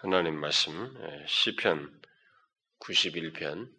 하나님 0.00 0.38
말씀 0.38 0.94
예, 1.00 1.24
시편 1.26 2.02
91편 2.80 3.72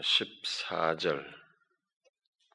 14절. 0.00 1.18
어, 1.18 1.34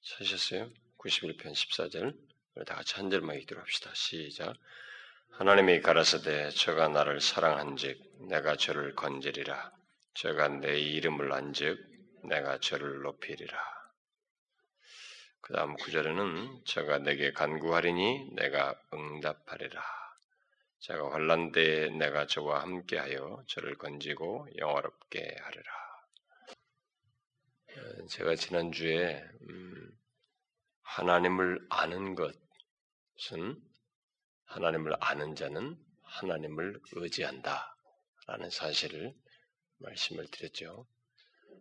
찾으셨어요? 0.02 0.72
91편 0.98 1.52
14절. 1.52 2.66
다 2.66 2.74
같이 2.74 2.96
한 2.96 3.12
절만 3.12 3.38
읽도록 3.38 3.62
합시다. 3.62 3.92
시작. 3.94 4.56
하나님이 5.34 5.82
가라사대 5.82 6.50
저가 6.50 6.88
나를 6.88 7.22
사랑한즉 7.22 8.28
내가 8.30 8.56
저를 8.56 8.96
건지리라. 8.96 9.72
저가 10.16 10.48
내 10.48 10.80
이름을 10.80 11.32
안즉 11.32 11.78
내가 12.24 12.60
저를 12.60 13.04
높이리라. 13.04 13.56
그 15.42 15.54
다음 15.54 15.76
구절에는 15.76 16.64
저가 16.66 16.98
내게 16.98 17.32
간구하리니 17.32 18.32
내가 18.34 18.74
응답하리라 18.92 20.09
제가 20.80 21.12
환란 21.12 21.52
때에 21.52 21.90
내가 21.90 22.26
저와 22.26 22.62
함께하여 22.62 23.44
저를 23.48 23.78
건지고 23.78 24.48
영화롭게 24.58 25.36
하리라. 25.42 25.72
어, 27.68 28.06
제가 28.08 28.36
지난 28.36 28.72
주에 28.72 29.22
음, 29.50 29.92
하나님을 30.82 31.66
아는 31.70 32.16
것은 32.16 33.62
하나님을 34.46 34.96
아는 35.02 35.36
자는 35.36 35.78
하나님을 36.04 36.80
의지한다라는 36.94 38.50
사실을 38.50 39.14
말씀을 39.80 40.28
드렸죠. 40.32 40.88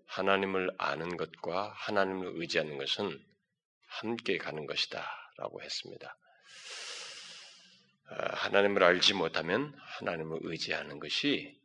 하나님을 0.07 0.71
아는 0.79 1.17
것과 1.17 1.73
하나님을 1.73 2.33
의지하는 2.37 2.79
것은 2.79 3.21
함께 3.89 4.39
가는 4.39 4.65
것이다라고 4.67 5.61
했습니다. 5.63 6.17
어, 8.11 8.15
하나님을 8.15 8.83
알지 8.83 9.15
못하면 9.15 9.75
하나님을 9.79 10.41
의지하는 10.43 10.99
것이 10.99 11.59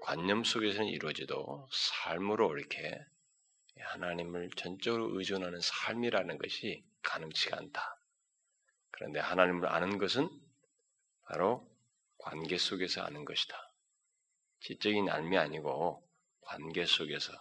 관념 0.00 0.44
속에서는 0.44 0.86
이루어져도 0.86 1.68
삶으로 1.72 2.56
이렇게 2.56 3.04
하나님을 3.78 4.50
전적으로 4.56 5.18
의존하는 5.18 5.60
삶이라는 5.60 6.38
것이 6.38 6.84
가능치가 7.02 7.58
않다. 7.58 7.98
그런데 8.90 9.18
하나님을 9.18 9.68
아는 9.68 9.98
것은 9.98 10.28
바로 11.26 11.68
관계 12.18 12.56
속에서 12.56 13.02
아는 13.02 13.24
것이다. 13.24 13.56
지적인 14.60 15.08
알미 15.10 15.36
아니고 15.36 16.08
관계 16.40 16.86
속에서 16.86 17.32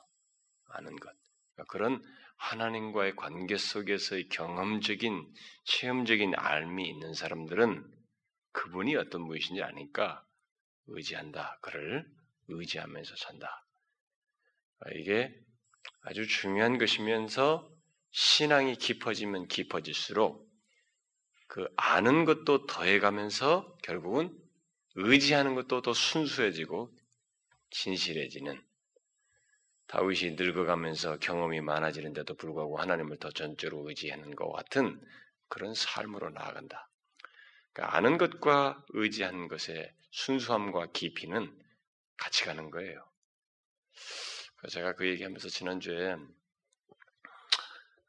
아는 0.70 0.96
것. 0.96 1.16
그러니까 1.54 1.72
그런 1.72 2.04
하나님과의 2.38 3.16
관계 3.16 3.58
속에서의 3.58 4.30
경험적인, 4.30 5.34
체험적인 5.66 6.34
알미 6.36 6.90
있는 6.90 7.14
사람들은 7.14 8.03
그분이 8.54 8.96
어떤 8.96 9.28
분이신지 9.28 9.62
아니까 9.62 10.26
의지한다. 10.88 11.60
그를 11.62 12.10
의지하면서 12.48 13.16
산다. 13.18 13.66
아, 14.80 14.90
이게 14.96 15.34
아주 16.02 16.28
중요한 16.28 16.78
것이면서 16.78 17.70
신앙이 18.12 18.76
깊어지면 18.76 19.48
깊어질수록 19.48 20.50
그 21.48 21.68
아는 21.76 22.26
것도 22.26 22.66
더해가면서 22.68 23.78
결국은 23.84 24.38
의지하는 24.96 25.56
것도 25.56 25.82
더 25.82 25.94
순수해지고 25.94 26.92
진실해지는 27.72 28.62
다윗이 29.88 30.32
늙어가면서 30.32 31.18
경험이 31.20 31.62
많아지는데도 31.62 32.36
불구하고 32.36 32.78
하나님을 32.78 33.18
더 33.18 33.32
전적으로 33.32 33.88
의지하는 33.90 34.36
것 34.36 34.52
같은 34.52 35.00
그런 35.48 35.74
삶으로 35.74 36.30
나아간다. 36.30 36.90
그러니까 37.74 37.98
아는 37.98 38.18
것과 38.18 38.86
의지하는 38.90 39.48
것의 39.48 39.94
순수함과 40.12 40.92
깊이는 40.94 41.52
같이 42.18 42.46
가는 42.46 42.70
거예요. 42.70 43.06
제가 44.70 44.94
그 44.94 45.08
얘기하면서 45.08 45.50
지난주에 45.50 46.14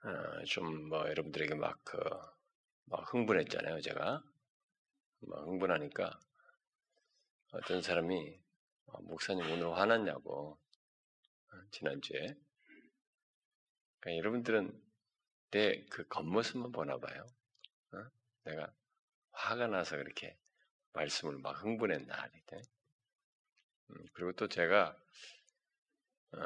어, 0.04 0.44
좀뭐 0.46 1.08
여러분들에게 1.08 1.54
막, 1.54 1.82
그, 1.82 1.98
막 2.84 3.12
흥분했잖아요, 3.12 3.80
제가. 3.80 4.22
막 5.20 5.46
흥분하니까 5.46 6.20
어떤 7.52 7.80
사람이 7.80 8.38
어, 8.86 9.00
목사님 9.02 9.50
오늘 9.50 9.72
화났냐고 9.76 10.58
어, 11.50 11.56
지난주에. 11.70 12.36
그러니까 14.00 14.18
여러분들은 14.18 14.84
내 15.54 15.86
그 15.88 16.04
겉모습만 16.08 16.72
보나 16.72 16.98
봐요. 16.98 17.24
어? 17.92 18.04
내가 18.42 18.72
화가 19.34 19.66
나서 19.68 19.96
그렇게 19.96 20.36
말씀을 20.92 21.38
막 21.38 21.62
흥분했나 21.62 22.14
하니까. 22.14 22.56
음, 23.90 23.96
그리고 24.14 24.32
또 24.32 24.48
제가 24.48 24.96
어, 26.32 26.38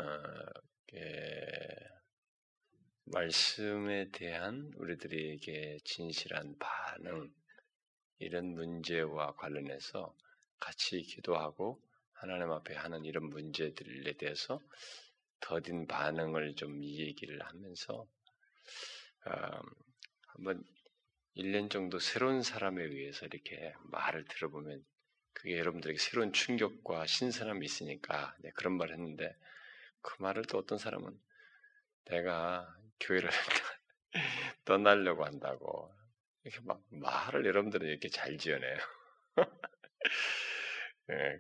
말씀에 3.05 4.11
대한 4.11 4.71
우리들에게 4.77 5.79
진실한 5.85 6.57
반응 6.59 7.33
이런 8.19 8.55
문제와 8.55 9.35
관련해서 9.35 10.15
같이 10.59 11.03
기도하고 11.03 11.81
하나님 12.13 12.51
앞에 12.51 12.75
하는 12.75 13.05
이런 13.05 13.29
문제들에 13.31 14.15
대해서 14.15 14.61
더딘 15.41 15.87
반응을 15.87 16.57
좀 16.57 16.83
얘기를 16.83 17.41
하면서 17.43 18.07
어, 19.27 19.61
한번 20.27 20.65
1년 21.39 21.71
정도 21.71 22.01
새로운 22.01 22.43
사람에 22.43 22.83
의해서 22.83 23.25
이렇게 23.27 23.73
말을 23.85 24.25
들어보면 24.25 24.85
그게 25.33 25.57
여러분들에게 25.57 25.97
새로운 25.97 26.33
충격과 26.33 27.07
신선함이 27.07 27.65
있으니까 27.65 28.35
네, 28.41 28.51
그런 28.57 28.77
말을 28.77 28.95
했는데 28.95 29.37
그 30.03 30.21
말을 30.21 30.47
또 30.47 30.59
어떤 30.59 30.79
사람은 30.79 31.17
내가 32.07 32.77
교회를 32.99 33.31
떠나려고 34.65 35.25
한다고 35.25 35.95
이렇게 36.43 36.61
막 36.65 36.83
말을 36.91 37.47
여러분들은 37.47 37.87
이렇게 37.87 38.09
잘 38.09 38.37
지어내요. 38.37 38.77
네, 41.07 41.39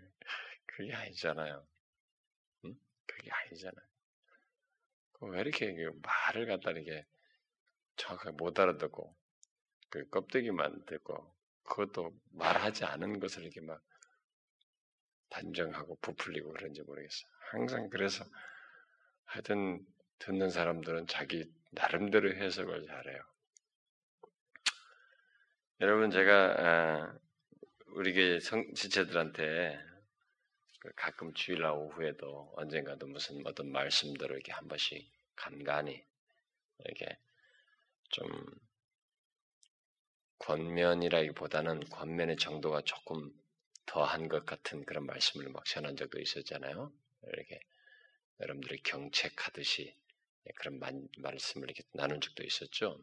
그게 0.65 0.95
아니잖아요. 0.95 1.67
응? 2.67 2.79
그게 3.05 3.31
아니잖아요. 3.33 3.87
왜 5.23 5.41
이렇게 5.41 5.75
말을 6.03 6.47
갖다 6.47 6.71
이렇게 6.71 7.05
정확하게 7.97 8.37
못 8.39 8.61
알아듣고 8.61 9.17
그 9.91 10.09
껍데기만 10.09 10.85
듣고 10.87 11.35
그것도 11.65 12.13
말하지 12.33 12.85
않은 12.85 13.21
것을 13.21 13.43
이렇게 13.43 13.61
막 13.61 13.83
단정하고 15.31 15.99
부풀리고 16.01 16.53
그런지 16.53 16.83
모르겠어요. 16.83 17.31
항상 17.51 17.89
그래서 17.91 18.25
하여튼 19.25 19.85
듣는 20.19 20.51
사람들은 20.51 21.07
자기 21.07 21.51
나름대로 21.73 22.35
해석을 22.35 22.87
잘해요. 22.87 23.23
여러분 25.81 26.11
제가 26.11 26.55
아, 26.59 27.19
우리 27.95 28.13
교 28.15 28.39
지체들한테 28.75 29.79
그 30.81 30.93
가끔 30.97 31.33
주일날 31.35 31.73
오후에도 31.73 32.53
언젠가도 32.57 33.07
무슨 33.07 33.47
어떤 33.47 33.71
말씀들을 33.71 34.35
이렇게 34.35 34.53
한 34.53 34.67
번씩 34.69 35.09
간간히 35.37 36.05
이렇게 36.81 37.19
좀 38.11 38.29
권면이라기보다는 40.41 41.81
권면의 41.91 42.37
정도가 42.37 42.83
조금 42.83 43.33
더한 43.87 44.29
것 44.29 44.45
같은 44.47 44.85
그런 44.85 45.07
말씀을 45.07 45.49
막 45.51 45.65
전한 45.65 45.97
적도 45.97 46.21
있었잖아요. 46.21 46.93
이렇게 47.33 47.61
여러분들이 48.41 48.83
경책하듯이 48.83 49.97
그런 50.57 50.79
만, 50.79 51.09
말씀을 51.19 51.69
이렇게 51.69 51.83
나눈 51.93 52.21
적도 52.21 52.45
있었죠. 52.45 53.01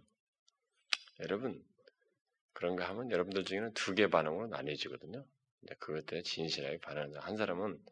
여러분 1.19 1.63
그런가 2.53 2.87
하면 2.89 3.11
여러분들 3.11 3.43
중에는 3.43 3.73
두 3.73 3.95
개 3.95 4.07
반응으로 4.07 4.47
나뉘어지거든요. 4.47 5.25
근데 5.59 5.75
그것 5.75 6.05
때문에 6.05 6.23
진실하게 6.23 6.79
반응하는 6.79 7.19
한 7.19 7.37
사람은 7.37 7.83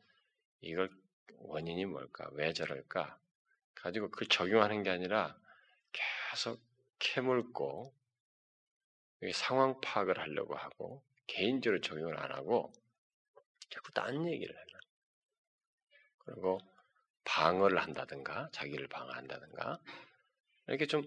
이걸 0.62 0.90
원인이 1.38 1.86
뭘까, 1.86 2.30
왜 2.34 2.54
저럴까 2.54 3.20
가지고 3.76 4.10
그 4.12 4.28
적용하는 4.28 4.84
게 4.84 4.90
아니라 4.90 5.38
계속 5.92 6.62
캐물고 7.00 7.94
상황 9.32 9.80
파악을 9.82 10.20
하려고 10.20 10.56
하고 10.56 11.04
개인적으로 11.28 11.80
적용을 11.82 12.20
안 12.20 12.32
하고 12.32 12.74
자꾸 13.70 13.92
딴 13.94 14.28
얘기를 14.28 14.56
해요. 14.56 14.66
그리고 16.20 16.60
방어를 17.24 17.78
한다든가 17.82 18.50
자기를 18.52 18.88
방어한다든가 18.88 19.80
이렇게 20.68 20.86
좀 20.88 21.04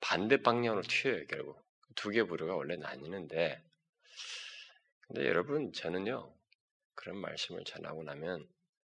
반대 0.00 0.40
방향으로 0.42 0.82
튀어요 0.82 1.26
결국. 1.26 1.66
두 1.94 2.10
개 2.12 2.22
부류가 2.22 2.54
원래 2.54 2.76
나뉘는데. 2.76 3.60
근데 5.00 5.26
여러분 5.26 5.72
저는요 5.72 6.32
그런 6.94 7.16
말씀을 7.18 7.64
전하고 7.64 8.04
나면 8.04 8.48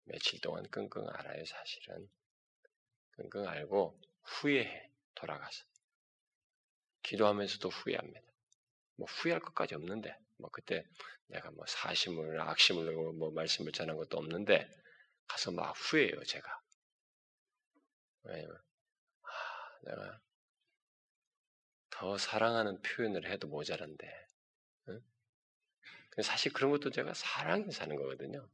며칠 0.04 0.40
동안 0.42 0.64
끙끙 0.70 1.08
알아요 1.10 1.44
사실은. 1.46 2.10
끙끙 3.14 3.48
알고 3.48 4.00
후회해 4.24 4.90
돌아가서 5.16 5.66
기도하면서도 7.04 7.70
후회합니다 7.70 8.31
뭐 9.02 9.08
후회할 9.10 9.40
것까지 9.40 9.74
없는데 9.74 10.16
뭐 10.38 10.52
그때 10.52 10.86
내가 11.26 11.50
뭐 11.50 11.66
사심을 11.68 12.40
악심을 12.40 12.94
뭐 13.14 13.32
말씀을 13.32 13.72
전한 13.72 13.98
것도 13.98 14.20
없는데 14.20 14.70
가서 15.28 15.52
막 15.52 15.72
후회해요 15.72 16.24
제가. 16.24 16.62
왜냐면 18.24 18.56
아, 19.24 19.80
내가 19.82 20.22
더 21.90 22.18
사랑하는 22.20 22.80
표현을 22.84 23.26
해도 23.26 23.48
모자란데. 23.48 24.28
응? 24.90 25.04
사실 26.22 26.54
그런 26.54 26.70
것도 26.70 26.92
제가 26.92 27.16
사랑해 27.16 27.72
사는 27.72 27.96
거거든요. 27.96 28.48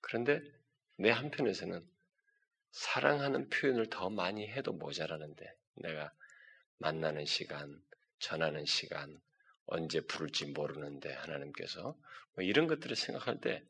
그런데 0.00 0.42
내 0.96 1.10
한편에서는 1.10 1.88
사랑하는 2.72 3.50
표현을 3.50 3.88
더 3.88 4.10
많이 4.10 4.48
해도 4.48 4.72
모자라는데 4.72 5.56
내가 5.74 6.12
만나는 6.78 7.24
시간, 7.24 7.80
전하는 8.18 8.64
시간, 8.64 9.20
언제 9.66 10.00
부를지 10.00 10.46
모르는데 10.46 11.12
하나님께서 11.14 11.96
뭐 12.34 12.44
이런 12.44 12.66
것들을 12.66 12.96
생각할 12.96 13.40
때 13.40 13.64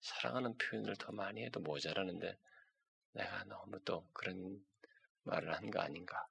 사랑하는 0.00 0.56
표현을 0.58 0.96
더 0.96 1.12
많이 1.12 1.44
해도 1.44 1.60
모자라는데 1.60 2.36
내가 3.12 3.44
너무 3.44 3.80
또 3.84 4.08
그런 4.12 4.64
말을 5.24 5.52
한 5.54 5.70
거 5.70 5.80
아닌가? 5.80 6.26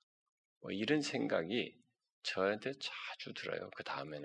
뭐 0.61 0.71
이런 0.71 1.01
생각이 1.01 1.77
저한테 2.23 2.73
자주 2.79 3.33
들어요. 3.33 3.69
그 3.75 3.83
다음에는 3.83 4.21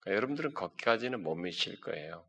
그러니까 0.00 0.10
여러분들은 0.16 0.54
거기까지는 0.54 1.22
못 1.22 1.34
미칠 1.36 1.80
거예요. 1.80 2.26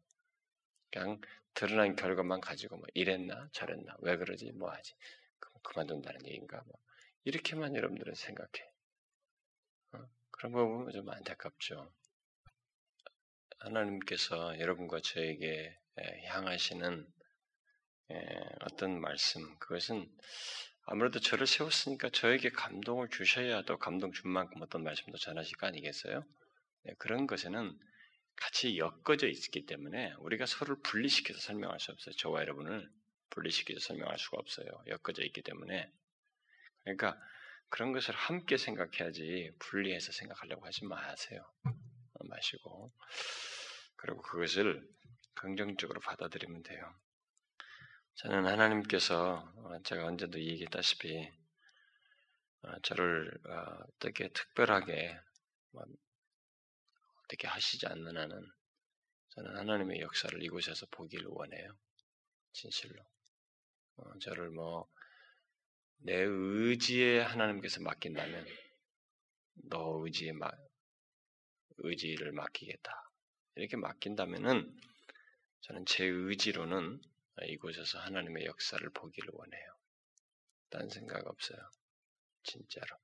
그냥 0.91 1.21
드러난 1.53 1.95
결과만 1.95 2.41
가지고 2.41 2.77
뭐 2.77 2.85
이랬나 2.93 3.49
저랬나 3.51 3.95
왜 3.99 4.17
그러지 4.17 4.51
뭐 4.53 4.71
하지 4.71 4.95
그만둔다는 5.63 6.25
얘기인가 6.27 6.63
뭐 6.67 6.79
이렇게만 7.25 7.75
여러분들은 7.75 8.15
생각해. 8.15 8.71
어? 9.93 10.07
그런 10.37 10.51
거 10.51 10.65
보면 10.65 10.91
좀 10.91 11.09
안타깝죠. 11.09 11.91
하나님께서 13.59 14.59
여러분과 14.59 14.99
저에게 15.01 15.75
향하시는 16.27 17.07
어떤 18.61 19.01
말씀 19.01 19.57
그것은 19.57 20.07
아무래도 20.83 21.19
저를 21.19 21.47
세웠으니까 21.47 22.11
저에게 22.11 22.49
감동을 22.49 23.09
주셔야 23.09 23.63
또 23.63 23.77
감동 23.77 24.11
준 24.11 24.29
만큼 24.29 24.61
어떤 24.61 24.83
말씀도 24.83 25.17
전하실 25.17 25.57
거 25.57 25.67
아니겠어요? 25.67 26.23
네, 26.83 26.93
그런 26.99 27.25
것에는 27.27 27.77
같이 28.35 28.77
엮어져 28.77 29.27
있기 29.27 29.65
때문에 29.65 30.13
우리가 30.19 30.45
서로를 30.45 30.81
분리시켜서 30.83 31.39
설명할 31.39 31.79
수 31.79 31.91
없어요. 31.91 32.15
저와 32.15 32.41
여러분을 32.41 32.87
분리시켜서 33.31 33.79
설명할 33.79 34.19
수가 34.19 34.37
없어요. 34.37 34.67
엮어져 34.87 35.23
있기 35.23 35.41
때문에. 35.41 35.91
그러니까 36.83 37.19
그런 37.69 37.91
것을 37.91 38.13
함께 38.15 38.57
생각해야지 38.57 39.51
분리해서 39.59 40.11
생각하려고 40.11 40.65
하지 40.65 40.85
마세요. 40.85 41.43
마시고. 42.21 42.91
그리고 43.95 44.21
그것을 44.21 44.87
긍정적으로 45.35 45.99
받아들이면 46.01 46.63
돼요. 46.63 46.93
저는 48.15 48.45
하나님께서 48.45 49.53
어, 49.57 49.81
제가 49.83 50.05
언제도 50.05 50.39
얘기했다시피 50.39 51.29
어, 52.63 52.79
저를 52.81 53.31
어, 53.47 53.77
어떻게 53.95 54.29
특별하게 54.29 55.19
뭐 55.71 55.83
어떻게 57.23 57.47
하시지 57.47 57.85
않는 57.87 58.17
한은 58.17 58.51
저는 59.29 59.57
하나님의 59.57 60.01
역사를 60.01 60.41
이곳에서 60.41 60.87
보기를 60.89 61.27
원해요. 61.29 61.71
진실로. 62.53 63.03
저를 64.21 64.49
뭐 64.49 64.89
내 65.99 66.15
의지에 66.15 67.19
하나님께서 67.21 67.81
맡긴다면 67.81 68.45
너 69.69 70.03
의지에 70.03 70.31
마, 70.31 70.49
의지를 71.77 72.31
맡기겠다. 72.31 73.11
이렇게 73.55 73.77
맡긴다면은 73.77 74.75
저는 75.61 75.85
제 75.85 76.05
의지로는 76.05 77.01
이곳에서 77.47 77.99
하나님의 77.99 78.45
역사를 78.45 78.87
보기를 78.89 79.29
원해요. 79.33 79.77
딴 80.69 80.89
생각 80.89 81.25
없어요. 81.27 81.59
진짜로. 82.43 82.97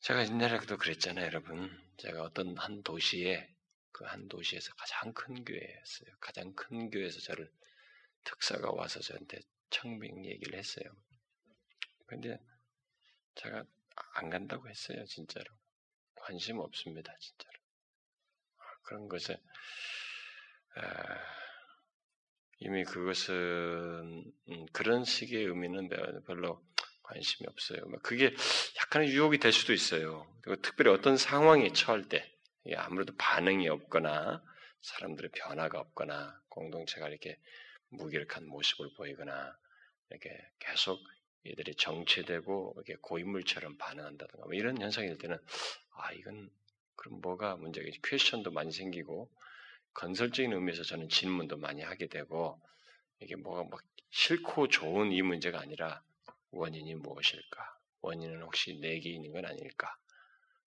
제가 0.00 0.26
옛날에도 0.26 0.76
그랬잖아요, 0.76 1.26
여러분. 1.26 1.70
제가 1.96 2.22
어떤 2.22 2.56
한 2.58 2.82
도시에 2.82 3.54
그 3.94 4.04
한 4.04 4.28
도시에서 4.28 4.74
가장 4.74 5.12
큰 5.12 5.44
교회였어요. 5.44 6.16
가장 6.20 6.52
큰 6.54 6.90
교회에서 6.90 7.20
저를 7.20 7.50
특사가 8.24 8.72
와서 8.72 8.98
저한테 9.00 9.40
청빙 9.74 10.24
얘기를 10.24 10.56
했어요. 10.56 10.84
근데 12.06 12.38
제가 13.34 13.64
안 14.14 14.30
간다고 14.30 14.68
했어요, 14.68 15.04
진짜로. 15.06 15.46
관심 16.14 16.58
없습니다, 16.58 17.12
진짜로. 17.18 17.58
그런 18.82 19.08
것에 19.08 19.36
이미 22.58 22.84
그것은 22.84 24.32
음, 24.48 24.66
그런 24.72 25.04
식의 25.04 25.44
의미는 25.44 25.88
별로 26.26 26.64
관심이 27.02 27.46
없어요. 27.48 27.84
뭐 27.86 27.98
그게 28.02 28.34
약간의 28.78 29.08
유혹이 29.08 29.38
될 29.38 29.52
수도 29.52 29.72
있어요. 29.72 30.26
그리고 30.42 30.62
특별히 30.62 30.90
어떤 30.92 31.16
상황에 31.16 31.72
처할 31.72 32.08
때 32.08 32.30
아무래도 32.76 33.14
반응이 33.16 33.68
없거나 33.68 34.42
사람들의 34.82 35.30
변화가 35.32 35.80
없거나 35.80 36.40
공동체가 36.48 37.08
이렇게 37.08 37.38
무기력한 37.88 38.46
모습을 38.46 38.90
보이거나 38.96 39.56
이렇게 40.14 40.36
계속 40.58 41.00
이들이 41.44 41.74
정체되고 41.74 42.74
이렇게 42.76 42.96
고인물처럼 43.02 43.76
반응한다든가 43.76 44.46
뭐 44.46 44.54
이런 44.54 44.80
현상일 44.80 45.18
때는 45.18 45.38
아 45.96 46.12
이건 46.12 46.50
그럼 46.96 47.20
뭐가 47.20 47.56
문제겠지? 47.56 48.00
퀘션도 48.02 48.50
많이 48.50 48.72
생기고 48.72 49.30
건설적인 49.92 50.52
의미에서 50.52 50.82
저는 50.84 51.08
질문도 51.08 51.58
많이 51.58 51.82
하게 51.82 52.06
되고 52.06 52.60
이게 53.20 53.36
뭐가 53.36 53.64
막 53.64 53.82
싫고 54.10 54.68
좋은 54.68 55.12
이 55.12 55.22
문제가 55.22 55.60
아니라 55.60 56.02
원인이 56.50 56.94
무엇일까? 56.94 57.78
원인은 58.00 58.42
혹시 58.42 58.78
내게 58.80 59.10
있는 59.10 59.32
건 59.32 59.44
아닐까? 59.44 59.96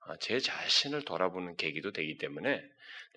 아, 0.01 0.15
제 0.17 0.39
자신을 0.39 1.03
돌아보는 1.03 1.55
계기도 1.55 1.91
되기 1.91 2.17
때문에 2.17 2.63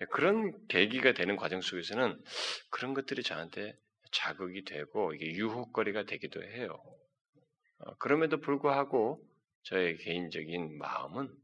그런 0.09 0.67
계기가 0.67 1.13
되는 1.13 1.35
과정 1.35 1.61
속에서는 1.61 2.21
그런 2.69 2.93
것들이 2.93 3.23
저한테 3.23 3.77
자극이 4.11 4.63
되고 4.65 5.13
이게 5.13 5.27
유혹거리가 5.31 6.03
되기도 6.03 6.43
해요. 6.43 6.81
어, 7.79 7.95
그럼에도 7.95 8.39
불구하고 8.39 9.25
저의 9.63 9.97
개인적인 9.97 10.77
마음은 10.77 11.35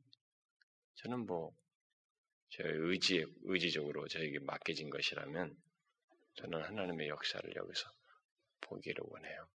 저는 0.96 1.26
뭐 1.26 1.56
저의 2.50 2.74
의지 2.74 3.26
의지적으로 3.44 4.08
저에게 4.08 4.40
맡겨진 4.40 4.90
것이라면 4.90 5.56
저는 6.36 6.64
하나님의 6.64 7.10
역사를 7.10 7.56
여기서 7.56 7.92
보기를 8.62 9.04
원해요. 9.08 9.48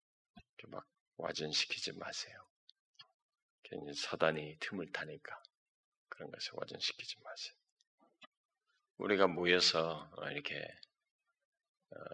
막 0.67 0.85
와전시키지 1.17 1.93
마세요. 1.97 2.37
괜히 3.63 3.93
서단이 3.93 4.57
틈을 4.59 4.91
타니까 4.91 5.41
그런 6.09 6.31
것을 6.31 6.53
와전시키지 6.55 7.17
마세요. 7.23 7.55
우리가 8.97 9.27
모여서 9.27 10.09
이렇게 10.31 10.55
어, 10.59 10.82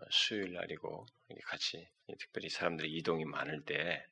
수요일 0.10 0.54
날이고 0.54 1.06
같이 1.46 1.88
특별히 2.20 2.50
사람들이 2.50 2.92
이동이 2.98 3.26
많을 3.26 3.64
때 3.64 4.06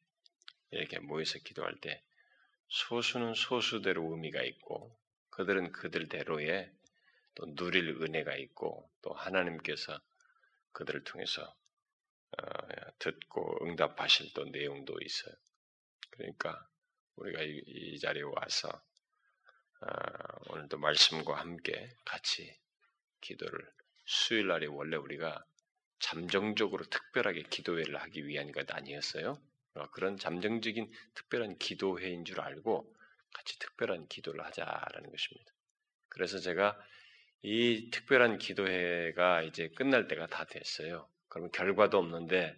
이렇게 0.72 1.00
모여서 1.00 1.40
기도할 1.40 1.76
때 1.80 2.04
소수는 2.68 3.34
소수대로 3.34 4.12
의미가 4.12 4.44
있고 4.44 4.96
그들은 5.30 5.72
그들대로의 5.72 6.72
또 7.36 7.56
누릴 7.56 7.90
은혜가 8.02 8.36
있고 8.36 8.90
또 9.02 9.14
하나님께서 9.14 10.00
그들을 10.72 11.04
통해서 11.04 11.56
어, 12.38 12.44
듣고 13.00 13.66
응답하실 13.66 14.34
또 14.34 14.44
내용도 14.46 15.00
있어요. 15.02 15.34
그러니까 16.12 16.68
우리가 17.16 17.42
이, 17.44 17.62
이 17.66 18.00
자리에 18.00 18.24
와서 18.24 18.70
어, 19.82 20.54
오늘도 20.54 20.78
말씀과 20.78 21.40
함께 21.40 21.90
같이 22.04 22.56
기도를 23.22 23.72
수요일 24.06 24.48
날에 24.48 24.66
원래 24.68 24.98
우리가 24.98 25.46
잠정적으로 26.00 26.86
특별하게 26.86 27.44
기도회를 27.44 27.98
하기 27.98 28.28
위한 28.28 28.52
것 28.52 28.72
아니었어요? 28.72 29.40
어, 29.76 29.90
그런 29.92 30.18
잠정적인 30.18 30.92
특별한 31.14 31.58
기도회인 31.58 32.26
줄 32.26 32.42
알고 32.42 32.94
같이 33.34 33.60
특별한 33.60 34.08
기도를 34.08 34.44
하자라는 34.46 35.12
것입니다. 35.12 35.52
그래서 36.10 36.40
제가 36.40 36.80
이 37.44 37.90
특별한 37.92 38.40
기도회가 38.40 39.44
이제 39.44 39.70
끝날 39.70 40.08
때가 40.08 40.28
다 40.28 40.46
됐어요. 40.46 41.08
그러면 41.28 41.52
결과도 41.52 41.98
없는데 41.98 42.56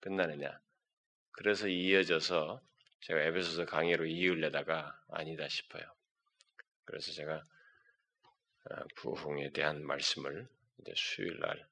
끝나느냐? 0.00 0.60
그래서 1.32 1.68
이어져서 1.68 2.60
제가 3.00 3.22
에베소서 3.22 3.66
강의로 3.66 4.06
이으려다가 4.06 5.00
아니다 5.08 5.48
싶어요. 5.48 5.84
그래서 6.84 7.12
제가 7.12 7.44
어, 8.70 8.74
부흥에 8.96 9.50
대한 9.52 9.84
말씀을 9.84 10.48
이제 10.80 10.92
수요일 10.96 11.38
날 11.40 11.66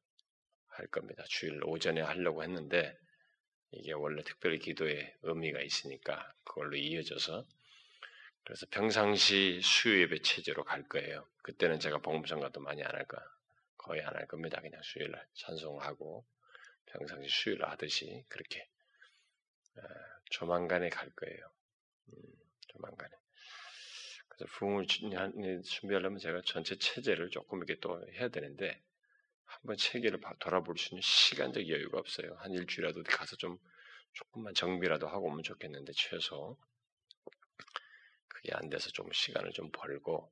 할 0.75 0.87
겁니다. 0.89 1.25
주일 1.29 1.61
오전에 1.65 2.01
하려고 2.01 2.43
했는데 2.43 2.97
이게 3.73 3.93
원래 3.93 4.23
특별 4.23 4.57
기도의 4.59 5.15
의미가 5.23 5.61
있으니까 5.63 6.33
그걸로 6.45 6.77
이어져서 6.77 7.47
그래서 8.45 8.67
평상시 8.71 9.61
수요 9.63 10.01
예배 10.03 10.21
체제로 10.23 10.65
갈 10.65 10.83
거예요. 10.89 11.27
그때는 11.43 11.81
제가 11.81 11.99
복음성가도 11.99 12.61
많이 12.61 12.83
안할 12.83 13.07
거야. 13.07 13.23
거의 13.79 14.03
안 14.03 14.15
할 14.17 14.27
겁니다. 14.27 14.61
그냥 14.61 14.81
수요일 14.83 15.13
날 15.13 15.27
찬송하고 15.35 16.27
평상시 16.87 17.29
수요일 17.29 17.65
하듯이 17.65 18.25
그렇게 18.29 18.69
어, 19.79 19.83
조만간에 20.31 20.89
갈 20.91 21.11
거예요. 21.11 21.51
음, 22.09 22.15
조만간에. 22.69 23.13
그래서 24.29 24.47
부흥을 24.55 24.87
준비하려면 25.65 26.19
제가 26.19 26.43
전체 26.45 26.77
체제를 26.77 27.31
조금 27.31 27.59
이렇게 27.59 27.79
또 27.81 28.05
해야 28.13 28.29
되는데 28.29 28.83
한번 29.47 29.77
체계를 29.77 30.21
돌아볼 30.39 30.77
수 30.79 30.91
있는 30.95 31.03
시간적 31.03 31.69
여유가 31.69 31.99
없어요. 31.99 32.37
한 32.41 32.53
일주일이라도 32.53 33.03
가서 33.05 33.37
좀 33.37 33.59
조금만 34.13 34.55
정비라도 34.55 35.09
하고 35.09 35.27
오면 35.27 35.43
좋겠는데 35.43 35.93
최소 35.95 36.57
그게 38.29 38.51
안 38.55 38.69
돼서 38.69 38.91
좀 38.91 39.11
시간을 39.13 39.53
좀 39.53 39.71
벌고 39.73 40.31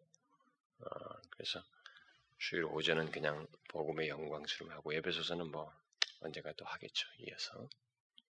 어, 0.79 0.85
그래서 1.31 1.63
주일 2.39 2.65
오전은 2.65 3.11
그냥 3.11 3.47
복음의 3.69 4.09
영광스러움 4.09 4.73
하고 4.73 4.95
예배소서는 4.95 5.51
뭐 5.51 5.73
언젠가 6.21 6.53
또 6.53 6.65
하겠죠. 6.65 7.09
이어서 7.19 7.69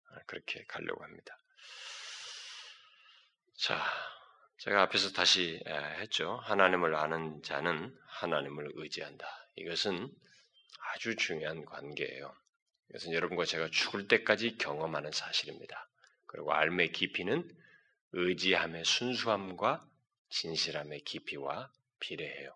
아, 0.09 0.19
그렇게 0.25 0.65
가려고 0.65 1.03
합니다. 1.03 1.37
자, 3.55 3.81
제가 4.57 4.83
앞에서 4.83 5.11
다시 5.11 5.61
했죠. 5.65 6.37
하나님을 6.43 6.95
아는 6.95 7.41
자는 7.43 7.97
하나님을 8.07 8.71
의지한다. 8.75 9.27
이것은 9.55 10.13
아주 10.79 11.15
중요한 11.15 11.65
관계예요. 11.65 12.35
이것은 12.89 13.13
여러분과 13.13 13.45
제가 13.45 13.69
죽을 13.71 14.07
때까지 14.07 14.57
경험하는 14.57 15.11
사실입니다. 15.11 15.87
그리고 16.25 16.53
알의 16.53 16.91
깊이는 16.91 17.49
의지함의 18.13 18.85
순수함과 18.85 19.85
진실함의 20.29 21.01
깊이와 21.01 21.71
비례해요. 21.99 22.55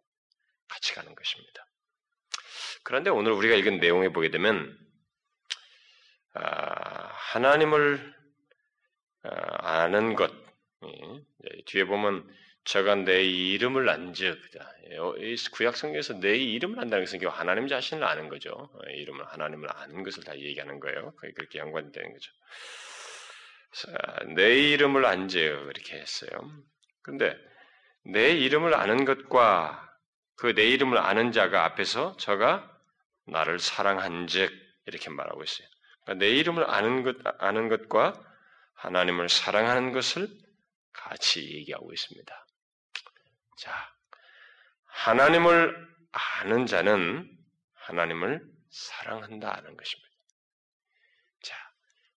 같이 0.67 0.93
가는 0.93 1.13
것입니다. 1.15 1.65
그런데 2.83 3.09
오늘 3.09 3.31
우리가 3.31 3.55
읽은 3.55 3.79
내용에 3.79 4.09
보게 4.09 4.29
되면 4.29 4.77
아, 6.33 7.07
하나님을 7.13 8.15
아, 9.23 9.83
아는 9.83 10.15
것 10.15 10.31
뒤에 11.65 11.85
보면 11.85 12.29
저가 12.65 12.95
내 12.95 13.23
이름을 13.23 13.87
안즉 13.89 14.41
구약 15.51 15.77
성경에서 15.77 16.19
내 16.19 16.35
이름을 16.35 16.79
안다는 16.79 17.05
것은 17.05 17.25
하나님 17.27 17.67
자신을 17.67 18.03
아는 18.03 18.29
거죠. 18.29 18.51
어, 18.51 18.79
이름을 18.89 19.25
하나님을 19.25 19.69
아는 19.71 20.03
것을 20.03 20.23
다 20.23 20.37
얘기하는 20.37 20.79
거예요. 20.79 21.13
그렇게 21.35 21.59
연관되는 21.59 22.13
거죠. 22.13 22.31
내 24.35 24.57
이름을 24.71 25.05
안즉 25.05 25.69
이렇게 25.75 25.97
했어요. 25.97 26.29
근데 27.01 27.37
내 28.03 28.31
이름을 28.31 28.73
아는 28.73 29.05
것과 29.05 29.85
그 30.37 30.53
내 30.53 30.65
이름을 30.65 30.97
아는 30.97 31.31
자가 31.31 31.63
앞에서 31.65 32.17
저가 32.17 32.69
나를 33.27 33.59
사랑한즉 33.59 34.51
이렇게 34.85 35.09
말하고 35.09 35.43
있어요. 35.43 35.67
그러니까 36.03 36.25
내 36.25 36.31
이름을 36.31 36.69
아는 36.69 37.03
것 37.03 37.15
아는 37.39 37.69
것과 37.69 38.21
하나님을 38.73 39.29
사랑하는 39.29 39.91
것을 39.91 40.27
같이 40.93 41.41
얘기하고 41.55 41.91
있습니다. 41.93 42.44
자, 43.55 43.93
하나님을 44.85 45.87
아는 46.11 46.65
자는 46.65 47.29
하나님을 47.73 48.41
사랑한다는 48.69 49.77
것입니다. 49.77 50.11
자, 51.41 51.55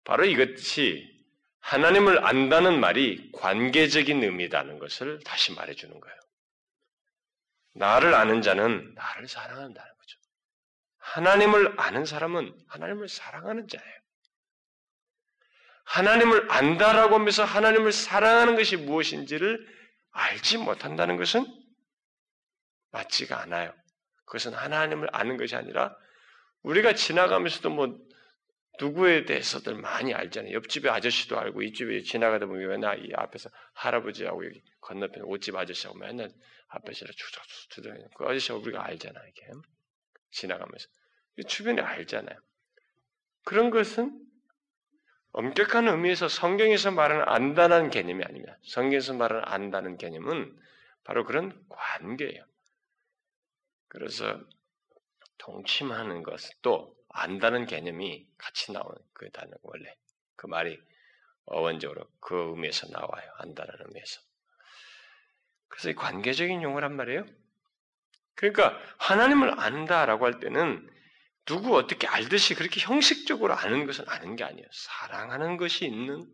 바로 0.05 0.25
이것이 0.25 1.14
하나님을 1.61 2.25
안다는 2.25 2.78
말이 2.78 3.31
관계적인 3.33 4.23
의미다는 4.23 4.78
것을 4.78 5.21
다시 5.25 5.52
말해주는 5.52 5.99
거예요. 5.99 6.16
나를 7.75 8.14
아는 8.14 8.40
자는 8.40 8.95
나를 8.95 9.28
사랑한다는 9.28 9.75
거죠. 9.75 10.19
하나님을 10.99 11.75
아는 11.78 12.05
사람은 12.05 12.57
하나님을 12.69 13.09
사랑하는 13.09 13.69
자예요. 13.69 13.97
하나님을 15.85 16.50
안다라고 16.50 17.14
하면서 17.14 17.45
하나님을 17.45 17.93
사랑하는 17.93 18.57
것이 18.57 18.76
무엇인지를 18.76 19.66
알지 20.17 20.59
못한다는 20.59 21.17
것은 21.17 21.47
맞지가 22.91 23.41
않아요. 23.43 23.75
그것은 24.25 24.55
하나님을 24.55 25.09
아는 25.13 25.37
것이 25.37 25.55
아니라 25.55 25.97
우리가 26.63 26.95
지나가면서도 26.95 27.71
뭐 27.71 27.99
누구에 28.81 29.25
대해서들 29.25 29.75
많이 29.75 30.13
알잖아요. 30.13 30.53
옆집에 30.53 30.89
아저씨도 30.89 31.39
알고 31.39 31.63
이집에 31.63 32.03
지나가다 32.03 32.47
보면 32.47 32.69
맨날 32.69 33.05
이 33.07 33.13
앞에서 33.15 33.51
할아버지하고 33.75 34.45
여기 34.45 34.63
건너편 34.81 35.23
옷집 35.25 35.55
아저씨하고 35.55 35.99
맨날 35.99 36.31
앞에서 36.69 37.07
추적추적 37.07 37.95
그 38.17 38.25
아저씨하고 38.25 38.63
우리가 38.65 38.85
알잖아요. 38.85 39.25
이게 39.29 39.47
지나가면서 40.31 40.89
주변에 41.47 41.83
알잖아요. 41.83 42.39
그런 43.45 43.71
것은 43.71 44.25
엄격한 45.37 45.87
의미에서 45.87 46.28
성경에서 46.28 46.93
말하는 46.93 47.28
안다는 47.28 47.90
개념이 47.90 48.25
아닙니다. 48.25 48.57
성경에서 48.62 49.12
말하는 49.12 49.45
안다는 49.47 49.99
개념은 49.99 50.59
바로 51.05 51.26
그런 51.26 51.62
관계예요. 51.69 52.43
그래서 53.88 54.40
동침하는 55.37 56.23
것도 56.23 56.97
안다는 57.11 57.66
개념이 57.66 58.26
같이 58.38 58.73
나오는 58.73 58.97
그 59.12 59.31
단어 59.31 59.50
원래 59.61 59.95
그 60.37 60.47
말이 60.47 60.81
어원적으로 61.45 62.09
그 62.19 62.35
의미에서 62.35 62.88
나와요. 62.88 63.31
안다는 63.37 63.75
의미에서. 63.78 64.23
그래서 65.69 65.90
이 65.90 65.95
관계적인 65.95 66.62
용어란 66.62 66.97
말이에요. 66.97 67.26
그러니까 68.37 68.81
하나님을 68.97 69.61
안다라고 69.61 70.25
할 70.25 70.40
때는 70.40 70.88
누구 71.47 71.76
어떻게 71.76 72.07
알듯이 72.07 72.55
그렇게 72.55 72.81
형식적으로 72.81 73.55
아는 73.55 73.87
것은 73.87 74.05
아는 74.09 74.37
게 74.37 74.45
아니에요. 74.45 74.67
사랑하는 74.73 75.57
것이 75.57 75.85
있는 75.85 76.26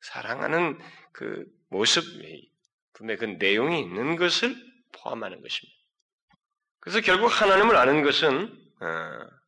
사랑하는 0.00 0.78
그 1.12 1.46
모습 1.70 2.04
분명 2.92 3.16
그 3.16 3.24
내용이 3.24 3.80
있는 3.80 4.16
것을 4.16 4.54
포함하는 4.92 5.40
것입니다. 5.40 5.78
그래서 6.80 7.00
결국 7.00 7.28
하나님을 7.28 7.76
아는 7.76 8.02
것은 8.02 8.52
어, 8.80 9.42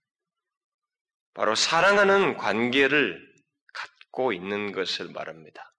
바로 1.34 1.56
사랑하는 1.56 2.36
관계를 2.36 3.34
갖고 3.72 4.32
있는 4.32 4.70
것을 4.70 5.10
말합니다. 5.10 5.72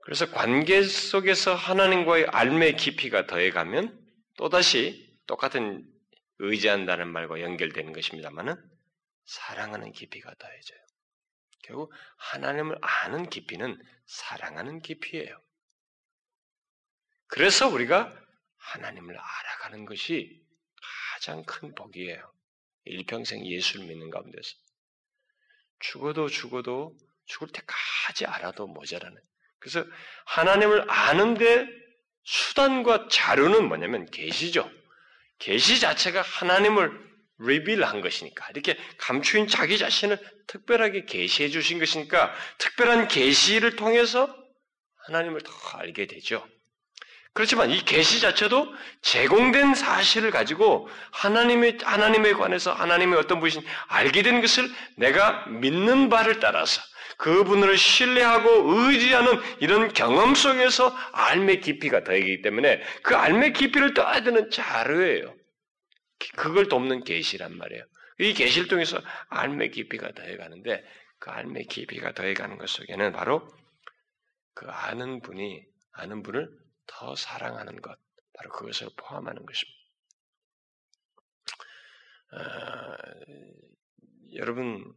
그래서 0.00 0.30
관계 0.30 0.82
속에서 0.82 1.54
하나님과의 1.54 2.28
알매 2.28 2.72
깊이가 2.72 3.26
더해가면 3.26 4.00
또다시 4.38 5.14
똑같은 5.26 5.86
의지한다는 6.38 7.08
말과 7.08 7.40
연결되는 7.40 7.92
것입니다만은 7.92 8.56
사랑하는 9.24 9.92
깊이가 9.92 10.34
더해져요. 10.38 10.78
결국 11.62 11.92
하나님을 12.16 12.78
아는 12.80 13.28
깊이는 13.28 13.80
사랑하는 14.06 14.80
깊이예요. 14.80 15.40
그래서 17.26 17.68
우리가 17.68 18.14
하나님을 18.56 19.16
알아가는 19.16 19.84
것이 19.84 20.42
가장 21.12 21.42
큰 21.44 21.74
복이에요. 21.74 22.32
일평생 22.84 23.44
예수를 23.44 23.86
믿는 23.86 24.10
가운데서. 24.10 24.56
죽어도 25.80 26.28
죽어도 26.28 26.96
죽을 27.26 27.48
때까지 27.48 28.24
알아도 28.26 28.66
모자라는. 28.66 29.20
그래서 29.58 29.84
하나님을 30.24 30.90
아는데 30.90 31.66
수단과 32.22 33.08
자료는 33.10 33.68
뭐냐면 33.68 34.06
계시죠. 34.06 34.70
계시 35.38 35.80
자체가 35.80 36.22
하나님을 36.22 37.08
리빌한 37.38 38.00
것이니까 38.00 38.48
이렇게 38.50 38.76
감추인 38.98 39.46
자기 39.46 39.78
자신을 39.78 40.18
특별하게 40.46 41.04
계시해 41.04 41.50
주신 41.50 41.78
것이니까 41.78 42.34
특별한 42.58 43.08
계시를 43.08 43.76
통해서 43.76 44.34
하나님을 45.06 45.40
더 45.42 45.52
알게 45.78 46.06
되죠. 46.06 46.46
그렇지만 47.32 47.70
이 47.70 47.84
계시 47.84 48.20
자체도 48.20 48.74
제공된 49.02 49.74
사실을 49.74 50.32
가지고 50.32 50.88
하나님의 51.12 51.78
하나님에 51.82 52.32
관해서 52.32 52.72
하나님의 52.72 53.16
어떤 53.18 53.38
분이신 53.38 53.64
알게 53.86 54.22
된 54.22 54.40
것을 54.40 54.68
내가 54.96 55.46
믿는 55.46 56.08
바를 56.08 56.40
따라서 56.40 56.82
그분을 57.18 57.76
신뢰하고 57.76 58.72
의지하는 58.72 59.32
이런 59.60 59.92
경험 59.92 60.34
속에서 60.34 60.88
알매 61.12 61.56
깊이가 61.56 62.04
더하기 62.04 62.42
때문에 62.42 62.80
그 63.02 63.16
알매 63.16 63.50
깊이를 63.52 63.92
떠야 63.92 64.22
되는 64.22 64.50
자료예요. 64.50 65.34
그걸 66.36 66.68
돕는 66.68 67.04
계시란 67.04 67.56
말이에요. 67.56 67.84
이 68.20 68.34
계시를 68.34 68.68
통해서 68.68 69.00
알매 69.28 69.68
깊이가 69.68 70.12
더해가는데 70.12 70.84
그 71.18 71.30
알매 71.30 71.64
깊이가 71.64 72.14
더해가는 72.14 72.56
것 72.56 72.68
속에는 72.68 73.12
바로 73.12 73.48
그 74.54 74.68
아는 74.68 75.20
분이 75.20 75.64
아는 75.92 76.22
분을 76.22 76.48
더 76.86 77.16
사랑하는 77.16 77.80
것 77.80 77.98
바로 78.32 78.50
그것을 78.50 78.88
포함하는 78.96 79.44
것입니다. 79.44 79.78
어, 82.30 82.96
여러분 84.34 84.94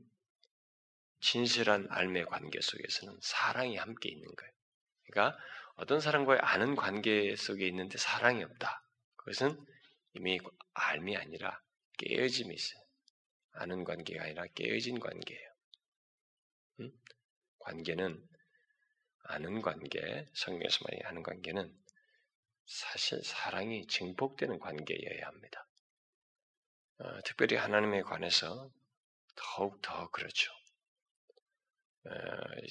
진실한 1.22 1.88
알매 1.90 2.26
관계 2.26 2.60
속에서는 2.60 3.18
사랑이 3.22 3.78
함께 3.78 4.10
있는 4.10 4.28
거예요. 4.36 4.52
그러니까 5.06 5.38
어떤 5.76 6.00
사람과의 6.00 6.40
아는 6.42 6.76
관계 6.76 7.36
속에 7.36 7.68
있는데 7.68 7.98
사랑이 7.98 8.44
없다. 8.44 8.84
그것은 9.16 9.64
이미 10.14 10.40
알미 10.74 11.16
아니라 11.16 11.62
깨어짐이 11.98 12.54
있어요. 12.54 12.82
아는 13.54 13.84
관계가 13.84 14.24
아니라 14.24 14.46
깨어진 14.56 15.00
관계예요. 15.00 15.52
음? 16.82 16.92
관계는 17.60 18.28
아는 19.24 19.62
관계, 19.62 20.26
성경에서 20.34 20.80
많이 20.90 21.02
하는 21.04 21.24
관계는 21.24 21.74
사실 22.66 23.24
사랑이 23.24 23.86
증폭되는 23.88 24.60
관계여야 24.60 25.28
합니다. 25.28 25.68
어, 27.00 27.22
특별히 27.24 27.56
하나님에 27.56 28.02
관해서 28.02 28.72
더욱 29.36 29.82
더 29.82 30.10
그렇죠. 30.10 30.52
어, 32.06 32.12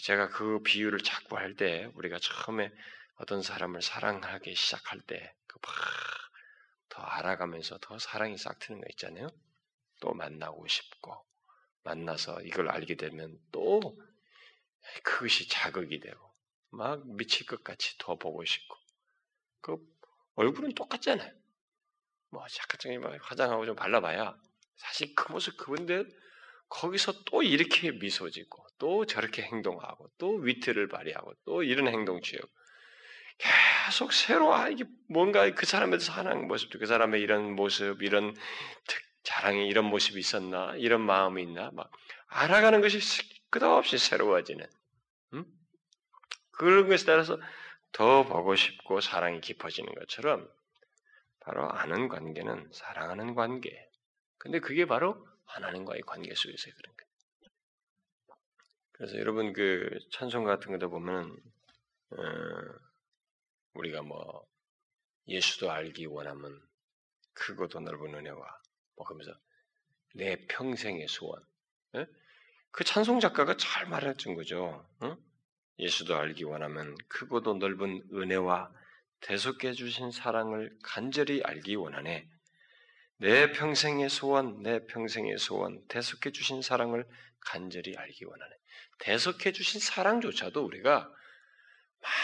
제가 0.02 0.28
그 0.30 0.62
비유를 0.62 1.00
자꾸 1.00 1.36
할 1.38 1.54
때 1.56 1.90
우리가 1.94 2.18
처음에 2.20 2.72
어떤 3.16 3.42
사람을 3.42 3.82
사랑하기 3.82 4.54
시작할 4.54 5.00
때그막더 5.02 5.72
알아가면서 7.02 7.78
더 7.80 7.98
사랑이 7.98 8.36
싹 8.38 8.58
트는 8.58 8.80
거 8.80 8.86
있잖아요. 8.90 9.28
또 10.00 10.14
만나고 10.14 10.66
싶고 10.68 11.14
만나서 11.84 12.42
이걸 12.42 12.68
알게 12.70 12.96
되면 12.96 13.38
또 13.52 13.80
그것이 15.02 15.48
자극이 15.48 16.00
되고 16.00 16.18
막 16.70 17.02
미칠 17.16 17.46
것 17.46 17.62
같이 17.64 17.96
더 17.98 18.16
보고 18.16 18.44
싶고 18.44 18.76
그 19.60 19.76
얼굴은 20.36 20.74
똑같잖아요. 20.74 21.32
뭐막 22.30 22.48
화장하고 23.22 23.66
좀 23.66 23.76
발라봐야 23.76 24.36
사실 24.76 25.14
그 25.14 25.32
모습 25.32 25.56
그분들 25.56 26.08
거기서 26.68 27.24
또 27.26 27.42
이렇게 27.42 27.90
미소 27.92 28.30
짓고 28.30 28.64
또 28.80 29.06
저렇게 29.06 29.42
행동하고 29.42 30.10
또 30.18 30.34
위트를 30.34 30.88
발휘하고 30.88 31.34
또 31.44 31.62
이런 31.62 31.86
행동 31.86 32.20
취하고 32.20 32.48
계속 33.38 34.12
새로 34.12 34.52
아 34.52 34.68
이게 34.68 34.84
뭔가 35.08 35.48
그 35.54 35.66
사람에 35.66 35.92
대해서 35.92 36.12
하는 36.12 36.48
모습도 36.48 36.80
그 36.80 36.86
사람의 36.86 37.20
이런 37.20 37.54
모습 37.54 38.02
이런 38.02 38.34
자랑이 39.22 39.68
이런 39.68 39.84
모습이 39.84 40.18
있었나 40.18 40.74
이런 40.76 41.02
마음이 41.02 41.42
있나 41.42 41.70
막 41.72 41.90
알아가는 42.26 42.80
것이 42.80 42.98
끝없이 43.50 43.98
새로워지는 43.98 44.66
음? 45.34 45.44
그런 46.52 46.88
것에 46.88 47.06
따라서 47.06 47.38
더 47.92 48.24
보고 48.24 48.56
싶고 48.56 49.00
사랑이 49.00 49.40
깊어지는 49.40 49.94
것처럼 49.94 50.48
바로 51.40 51.68
아는 51.70 52.08
관계는 52.08 52.70
사랑하는 52.72 53.34
관계. 53.34 53.70
근데 54.38 54.60
그게 54.60 54.86
바로 54.86 55.26
하나님과의 55.46 56.02
관계 56.02 56.34
속에서 56.34 56.70
그런 56.76 56.96
거예요. 56.96 57.09
그래서 59.00 59.16
여러분 59.16 59.54
그 59.54 59.98
찬송 60.12 60.44
같은 60.44 60.72
거다 60.72 60.88
보면 60.88 61.34
어, 62.10 62.16
우리가 63.72 64.02
뭐 64.02 64.46
예수도 65.26 65.70
알기 65.70 66.04
원하면 66.04 66.60
크고도 67.32 67.80
넓은 67.80 68.14
은혜와 68.14 68.60
뭐 68.96 69.06
그러면서 69.06 69.32
내 70.14 70.36
평생의 70.48 71.08
소원. 71.08 71.42
에? 71.94 72.00
예? 72.00 72.06
그 72.72 72.84
찬송 72.84 73.20
작가가 73.20 73.56
잘 73.56 73.88
말해준 73.88 74.34
거죠. 74.34 74.86
응? 75.02 75.16
예수도 75.78 76.14
알기 76.16 76.44
원하면 76.44 76.94
크고도 77.08 77.54
넓은 77.54 78.02
은혜와 78.12 78.70
대속해 79.20 79.72
주신 79.72 80.10
사랑을 80.10 80.76
간절히 80.82 81.40
알기 81.42 81.74
원하네. 81.74 82.28
내 83.16 83.52
평생의 83.52 84.10
소원, 84.10 84.60
내 84.60 84.84
평생의 84.88 85.38
소원, 85.38 85.82
대속해 85.88 86.32
주신 86.32 86.60
사랑을 86.60 87.08
간절히 87.40 87.96
알기 87.96 88.26
원하네. 88.26 88.59
대속해 88.98 89.52
주신 89.52 89.80
사랑조차도 89.80 90.64
우리가 90.64 91.08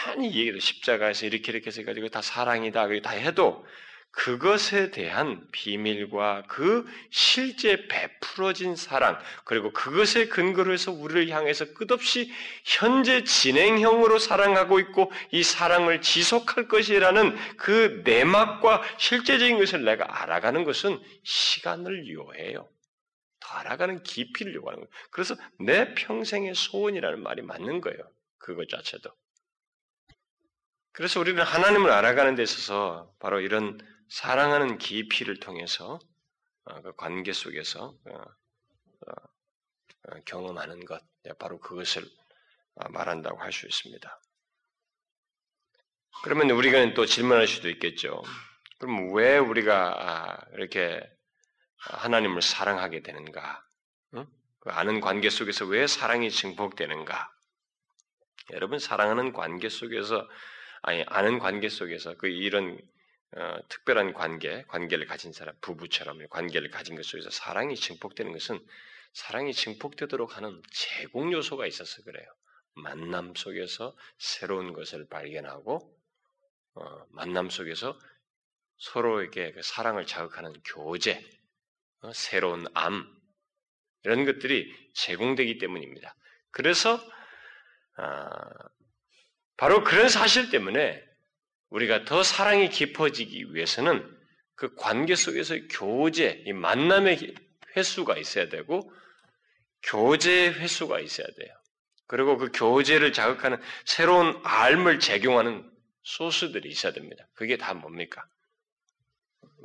많이 0.07 0.27
얘기를 0.27 0.59
십자가에서 0.59 1.25
이렇게 1.25 1.51
이렇게 1.51 1.67
해서 1.67 1.83
가지고 1.83 2.09
다 2.09 2.21
사랑이다, 2.21 2.87
다 3.01 3.09
해도 3.11 3.65
그것에 4.11 4.89
대한 4.89 5.47
비밀과 5.51 6.45
그 6.47 6.87
실제 7.11 7.87
베풀어진 7.87 8.75
사랑, 8.75 9.19
그리고 9.45 9.71
그것에 9.71 10.27
근거로 10.27 10.73
해서 10.73 10.91
우리를 10.91 11.29
향해서 11.29 11.73
끝없이 11.73 12.31
현재 12.63 13.23
진행형으로 13.23 14.17
사랑하고 14.17 14.79
있고 14.79 15.11
이 15.31 15.43
사랑을 15.43 16.01
지속할 16.01 16.67
것이라는 16.67 17.37
그 17.57 18.01
내막과 18.05 18.81
실제적인 18.97 19.59
것을 19.59 19.85
내가 19.85 20.05
알아가는 20.23 20.63
것은 20.63 20.99
시간을 21.23 22.11
요해요. 22.11 22.67
더 23.47 23.53
알아가는 23.55 24.03
깊이를 24.03 24.53
요구하는 24.55 24.81
거예요. 24.81 24.91
그래서 25.11 25.35
내 25.59 25.93
평생의 25.95 26.53
소원이라는 26.55 27.23
말이 27.23 27.41
맞는 27.41 27.81
거예요. 27.81 27.99
그것 28.37 28.67
자체도. 28.67 29.09
그래서 30.91 31.19
우리는 31.19 31.41
하나님을 31.41 31.91
알아가는 31.91 32.35
데 32.35 32.43
있어서 32.43 33.13
바로 33.19 33.39
이런 33.39 33.77
사랑하는 34.09 34.77
깊이를 34.77 35.39
통해서 35.39 35.99
어, 36.65 36.81
그 36.81 36.93
관계 36.95 37.31
속에서 37.31 37.95
어, 38.05 38.21
어, 39.07 40.19
경험하는 40.25 40.85
것, 40.85 41.01
네, 41.23 41.31
바로 41.39 41.59
그것을 41.59 42.03
말한다고 42.89 43.39
할 43.39 43.51
수 43.53 43.65
있습니다. 43.65 44.21
그러면 46.23 46.49
우리가 46.49 46.93
또 46.95 47.05
질문할 47.05 47.47
수도 47.47 47.69
있겠죠. 47.69 48.21
그럼 48.79 49.13
왜 49.13 49.37
우리가 49.37 49.95
아, 49.97 50.45
이렇게 50.53 51.01
하나님을 51.77 52.41
사랑하게 52.41 53.01
되는가? 53.01 53.63
그 54.59 54.69
아는 54.71 54.99
관계 54.99 55.29
속에서 55.29 55.65
왜 55.65 55.87
사랑이 55.87 56.29
증폭되는가? 56.29 57.31
여러분 58.51 58.79
사랑하는 58.79 59.33
관계 59.33 59.69
속에서 59.69 60.27
아니 60.81 61.03
아는 61.07 61.39
관계 61.39 61.69
속에서 61.69 62.15
그 62.15 62.27
이런 62.27 62.79
어, 63.35 63.57
특별한 63.67 64.13
관계, 64.13 64.63
관계를 64.67 65.05
가진 65.05 65.33
사람, 65.33 65.55
부부처럼 65.61 66.27
관계를 66.29 66.69
가진 66.69 66.95
것 66.95 67.05
속에서 67.05 67.29
사랑이 67.29 67.75
증폭되는 67.75 68.31
것은 68.31 68.65
사랑이 69.13 69.53
증폭되도록 69.53 70.37
하는 70.37 70.61
제공 70.71 71.33
요소가 71.33 71.65
있어서 71.65 72.03
그래요. 72.03 72.25
만남 72.75 73.35
속에서 73.35 73.95
새로운 74.17 74.71
것을 74.71 75.07
발견하고 75.09 75.93
어, 76.75 77.05
만남 77.09 77.49
속에서 77.49 77.99
서로에게 78.77 79.53
그 79.53 79.61
사랑을 79.61 80.05
자극하는 80.05 80.53
교제, 80.63 81.13
어, 81.13 81.36
새로운 82.13 82.65
암 82.73 83.05
이런 84.03 84.25
것들이 84.25 84.73
제공되기 84.93 85.57
때문입니다. 85.57 86.15
그래서 86.51 86.99
아, 87.97 88.39
바로 89.57 89.83
그런 89.83 90.07
사실 90.07 90.49
때문에 90.49 91.03
우리가 91.69 92.05
더 92.05 92.23
사랑이 92.23 92.69
깊어지기 92.69 93.53
위해서는 93.53 94.17
그 94.55 94.73
관계 94.75 95.15
속에서 95.15 95.55
교제, 95.71 96.43
이 96.45 96.53
만남의 96.53 97.35
횟수가 97.75 98.17
있어야 98.17 98.49
되고 98.49 98.91
교제의 99.83 100.53
횟수가 100.53 100.99
있어야 100.99 101.27
돼요. 101.27 101.55
그리고 102.07 102.37
그 102.37 102.51
교제를 102.53 103.13
자극하는 103.13 103.61
새로운 103.85 104.39
알을 104.43 104.99
제공하는 104.99 105.69
소스들이 106.03 106.69
있어야 106.69 106.93
됩니다. 106.93 107.27
그게 107.33 107.57
다 107.57 107.73
뭡니까? 107.73 108.25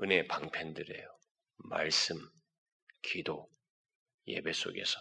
은혜의 0.03 0.27
방편들이에요. 0.27 1.21
말씀, 1.64 2.16
기도, 3.03 3.48
예배 4.27 4.53
속에서 4.53 4.98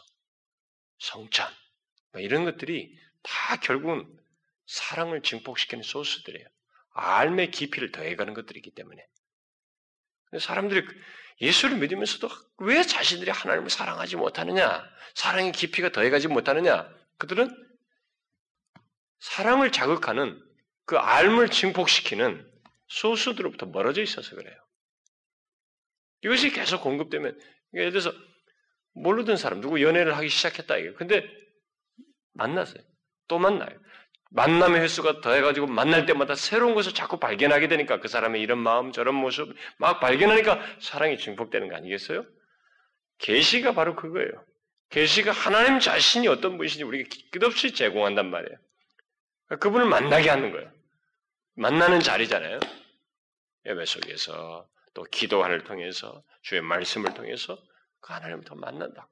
성찬 1.00 1.52
뭐 2.12 2.22
이런 2.22 2.46
것들이 2.46 2.98
다 3.24 3.58
결국은 3.58 4.08
사랑을 4.66 5.22
증폭시키는 5.22 5.84
소스들이에요. 5.84 6.48
알의 6.94 7.52
깊이를 7.52 7.92
더해가는 7.92 8.34
것들이기 8.34 8.72
때문에. 8.72 9.06
사람들이 10.40 10.86
예수를 11.42 11.78
믿으면서도 11.78 12.30
왜 12.60 12.84
자신들이 12.84 13.32
하나님을 13.32 13.70
사랑하지 13.70 14.16
못하느냐? 14.16 14.84
사랑의 15.16 15.52
깊이가 15.52 15.92
더해가지 15.92 16.28
못하느냐? 16.28 16.90
그들은 17.18 17.50
사랑을 19.20 19.72
자극하는 19.72 20.42
그 20.86 20.98
알을 20.98 21.50
증폭시키는 21.50 22.50
소수들로부터 22.88 23.68
멀어져 23.68 24.02
있어서 24.02 24.36
그래요. 24.36 24.56
이것이 26.24 26.52
계속 26.52 26.82
공급되면, 26.82 27.32
그러니까 27.32 27.50
예를 27.74 27.92
들어서, 27.92 28.14
모르던 28.94 29.38
사람, 29.38 29.62
누구 29.62 29.82
연애를 29.82 30.16
하기 30.18 30.30
시작했다, 30.30 30.78
이게. 30.78 30.94
근데, 30.94 31.28
만났어요. 32.34 32.84
또 33.28 33.40
만나요. 33.40 33.78
만남의 34.32 34.82
횟수가 34.82 35.22
더해가지고 35.22 35.68
만날 35.68 36.06
때마다 36.06 36.36
새로운 36.36 36.74
것을 36.74 36.94
자꾸 36.94 37.20
발견하게 37.20 37.68
되니까 37.68 38.00
그 38.00 38.08
사람의 38.08 38.42
이런 38.42 38.60
마음 38.60 38.92
저런 38.94 39.14
모습 39.16 39.54
막 39.78 40.00
발견하니까 40.00 40.60
사랑이 40.80 41.18
증폭되는 41.18 41.68
거 41.68 41.76
아니겠어요? 41.76 42.26
계시가 43.18 43.74
바로 43.74 43.96
그거예요. 43.96 44.32
계시가 44.90 45.32
하나님 45.32 45.80
자신이 45.80 46.28
어떤 46.28 46.58
분이신지 46.58 46.84
우리가 46.84 47.10
끝없이 47.32 47.74
제공한단 47.74 48.30
말이에요. 48.30 48.58
그분을 49.60 49.86
만나게 49.86 50.30
하는 50.30 50.52
거예요. 50.52 50.72
만나는 51.56 52.00
자리잖아요. 52.00 52.60
예배 53.66 53.86
속에서 53.86 54.68
또 54.94 55.04
기도하를 55.04 55.64
통해서 55.64 56.24
주의 56.42 56.62
말씀을 56.62 57.14
통해서 57.14 57.58
그 58.00 58.14
하나님을 58.14 58.44
더 58.44 58.56
만난다. 58.56 59.10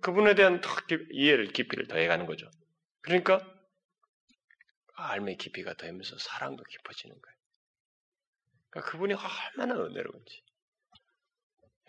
그분에 0.00 0.34
대한 0.34 0.60
더 0.60 0.70
이해를 1.12 1.48
깊이를 1.48 1.86
더해가는 1.86 2.26
거죠. 2.26 2.50
그러니까 3.02 3.40
알의 4.96 5.36
깊이가 5.36 5.74
더하면서 5.74 6.18
사랑도 6.18 6.62
깊어지는 6.64 7.14
거예요. 7.20 7.36
그러니까 8.70 8.90
그분이 8.90 9.14
얼마나 9.14 9.74
은혜로운지. 9.74 10.42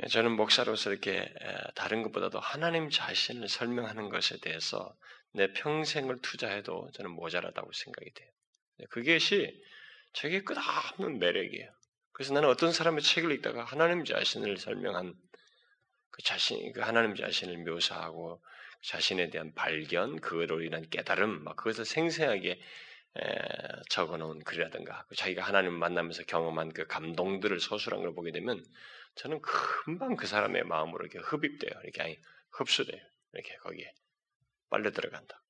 예, 0.04 0.08
저는 0.08 0.32
목사로서 0.36 0.92
이렇게 0.92 1.34
다른 1.76 2.04
것보다도 2.04 2.40
하나님 2.40 2.90
자신을 2.90 3.48
설명하는 3.48 4.10
것에 4.10 4.40
대해서 4.40 4.96
내 5.32 5.54
평생을 5.54 6.22
투자해도 6.22 6.92
저는 6.94 7.12
모자라다고 7.12 7.72
생각이 7.72 8.12
돼요. 8.14 8.30
그것이 8.90 9.64
저게 10.14 10.44
끝없는 10.44 11.20
매력이에요. 11.20 11.72
그래서 12.16 12.34
나는 12.34 12.48
어떤 12.48 12.72
사람의 12.72 13.02
책을 13.02 13.30
읽다가 13.34 13.66
하나님 13.66 14.06
자신을 14.06 14.56
설명한 14.58 15.14
그 16.12 16.24
자신, 16.24 16.72
그 16.72 16.80
하나님 16.80 17.14
자신을 17.14 17.58
묘사하고 17.66 18.42
자신에 18.84 19.30
대한 19.30 19.54
발견, 19.54 20.22
그로 20.22 20.62
인한 20.62 20.90
깨달음, 20.90 21.44
막 21.44 21.58
그것을 21.58 21.84
생생하게 21.84 22.62
적어놓은 23.90 24.46
글이라든가 24.46 25.06
자기가 25.18 25.44
하나님을 25.44 25.78
만나면서 25.78 26.24
경험한 26.24 26.72
그 26.72 26.88
감동들을 26.88 27.60
서술한 27.60 28.02
걸 28.02 28.16
보게 28.16 28.32
되면 28.32 28.64
저는 29.16 29.42
금방 29.42 30.16
그 30.16 30.26
사람의 30.26 30.64
마음으로 30.64 31.06
이렇게 31.06 31.20
흡입돼요. 31.20 31.82
이렇게 31.84 32.02
아니 32.02 32.18
흡수돼요. 32.52 33.02
이렇게 33.34 33.58
거기에 33.58 33.92
빨려 34.70 34.92
들어간다. 34.92 35.44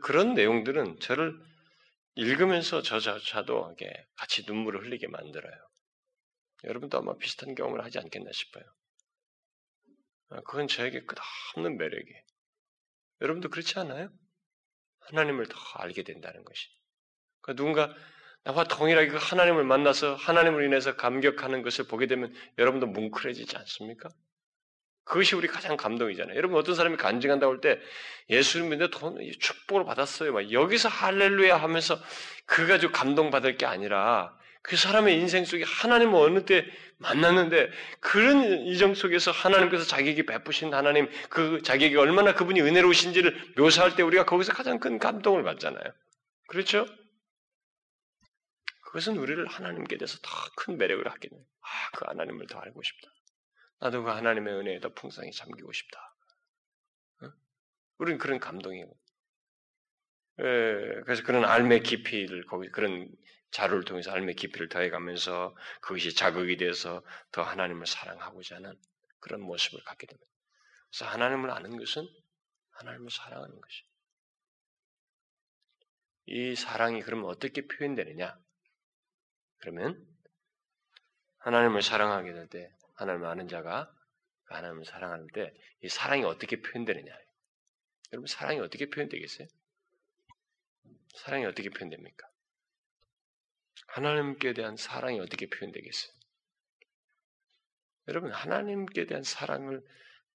그런 0.00 0.32
내용들은 0.32 1.00
저를 1.00 1.38
읽으면서 2.14 2.82
저자도 2.82 3.74
같이 4.16 4.44
눈물을 4.46 4.84
흘리게 4.84 5.08
만들어요. 5.08 5.54
여러분도 6.64 6.98
아마 6.98 7.16
비슷한 7.16 7.54
경험을 7.54 7.84
하지 7.84 7.98
않겠나 7.98 8.30
싶어요. 8.32 8.64
아, 10.30 10.40
그건 10.42 10.68
저에게 10.68 11.04
끝없는 11.04 11.76
매력이에요. 11.76 12.22
여러분도 13.20 13.48
그렇지 13.48 13.78
않아요? 13.78 14.10
하나님을 15.00 15.46
더 15.46 15.56
알게 15.74 16.02
된다는 16.02 16.44
것이. 16.44 16.68
그러니까 17.40 17.62
누군가 17.62 17.94
나와 18.44 18.64
동일하게 18.64 19.08
그 19.08 19.16
하나님을 19.16 19.64
만나서 19.64 20.14
하나님을 20.14 20.64
인해서 20.64 20.96
감격하는 20.96 21.62
것을 21.62 21.86
보게 21.86 22.06
되면 22.06 22.34
여러분도 22.58 22.86
뭉클해지지 22.88 23.56
않습니까? 23.56 24.08
그것이 25.12 25.36
우리 25.36 25.46
가장 25.46 25.76
감동이잖아요. 25.76 26.34
여러분 26.34 26.58
어떤 26.58 26.74
사람이 26.74 26.96
간증한다고 26.96 27.52
할 27.52 27.60
때 27.60 27.78
예수님 28.30 28.70
믿는 28.70 28.90
돈 28.90 29.18
축복을 29.40 29.84
받았어요. 29.84 30.32
막 30.32 30.50
여기서 30.50 30.88
할렐루야 30.88 31.58
하면서 31.58 32.00
그 32.46 32.66
가지고 32.66 32.92
감동받을 32.92 33.58
게 33.58 33.66
아니라 33.66 34.34
그 34.62 34.74
사람의 34.76 35.18
인생 35.18 35.44
속에 35.44 35.64
하나님을 35.64 36.14
어느 36.18 36.46
때 36.46 36.64
만났는데 36.96 37.70
그런 38.00 38.42
이정 38.66 38.94
속에서 38.94 39.32
하나님께서 39.32 39.84
자기에게 39.84 40.24
베푸신 40.24 40.72
하나님 40.72 41.10
그 41.28 41.60
자기에게 41.62 41.98
얼마나 41.98 42.32
그분이 42.32 42.62
은혜로우신지를 42.62 43.52
묘사할 43.58 43.96
때 43.96 44.02
우리가 44.02 44.24
거기서 44.24 44.54
가장 44.54 44.78
큰 44.78 44.98
감동을 44.98 45.42
받잖아요. 45.42 45.92
그렇죠? 46.48 46.86
그것은 48.86 49.18
우리를 49.18 49.46
하나님께 49.46 49.98
대해서 49.98 50.16
더 50.22 50.30
큰 50.56 50.78
매력을 50.78 51.04
갖게 51.04 51.28
돼요. 51.28 51.40
아, 51.60 51.96
그 51.96 52.04
하나님을 52.06 52.46
더 52.46 52.58
알고 52.60 52.82
싶다. 52.82 53.11
나도 53.82 54.04
그 54.04 54.10
하나님의 54.10 54.54
은혜에 54.54 54.78
더 54.78 54.94
풍성히 54.94 55.32
잠기고 55.32 55.72
싶다. 55.72 56.14
어? 57.22 57.32
우리는 57.98 58.16
그런 58.16 58.38
감동이에요. 58.38 58.86
예, 60.38 61.02
그래서 61.04 61.24
그런 61.24 61.44
알의 61.44 61.82
깊이를 61.82 62.46
거기 62.46 62.68
그런 62.68 63.10
자료를 63.50 63.84
통해서 63.84 64.12
알의 64.12 64.36
깊이를 64.36 64.68
더해가면서 64.68 65.56
그것이 65.80 66.14
자극이 66.14 66.58
돼서 66.58 67.02
더 67.32 67.42
하나님을 67.42 67.86
사랑하고자 67.86 68.56
하는 68.56 68.78
그런 69.18 69.40
모습을 69.40 69.82
갖게 69.82 70.06
됩니다. 70.06 70.30
그래서 70.88 71.10
하나님을 71.10 71.50
아는 71.50 71.76
것은 71.76 72.08
하나님을 72.70 73.10
사랑하는 73.10 73.60
것이. 73.60 73.82
이 76.26 76.54
사랑이 76.54 77.02
그러면 77.02 77.26
어떻게 77.26 77.66
표현되느냐? 77.66 78.38
그러면 79.58 80.06
하나님을 81.38 81.82
사랑하게 81.82 82.32
될 82.32 82.48
때, 82.48 82.72
하나님을 82.94 83.28
아는 83.28 83.48
자가 83.48 83.92
하나님을 84.44 84.84
사랑하는 84.84 85.26
때, 85.34 85.52
이 85.82 85.88
사랑이 85.88 86.24
어떻게 86.24 86.60
표현되느냐? 86.60 87.12
여러분, 88.12 88.26
사랑이 88.26 88.60
어떻게 88.60 88.86
표현되겠어요? 88.90 89.48
사랑이 91.16 91.46
어떻게 91.46 91.70
표현됩니까? 91.70 92.28
하나님께 93.88 94.52
대한 94.52 94.76
사랑이 94.76 95.20
어떻게 95.20 95.46
표현되겠어요? 95.46 96.12
여러분, 98.08 98.32
하나님께 98.32 99.06
대한 99.06 99.22
사랑을 99.22 99.82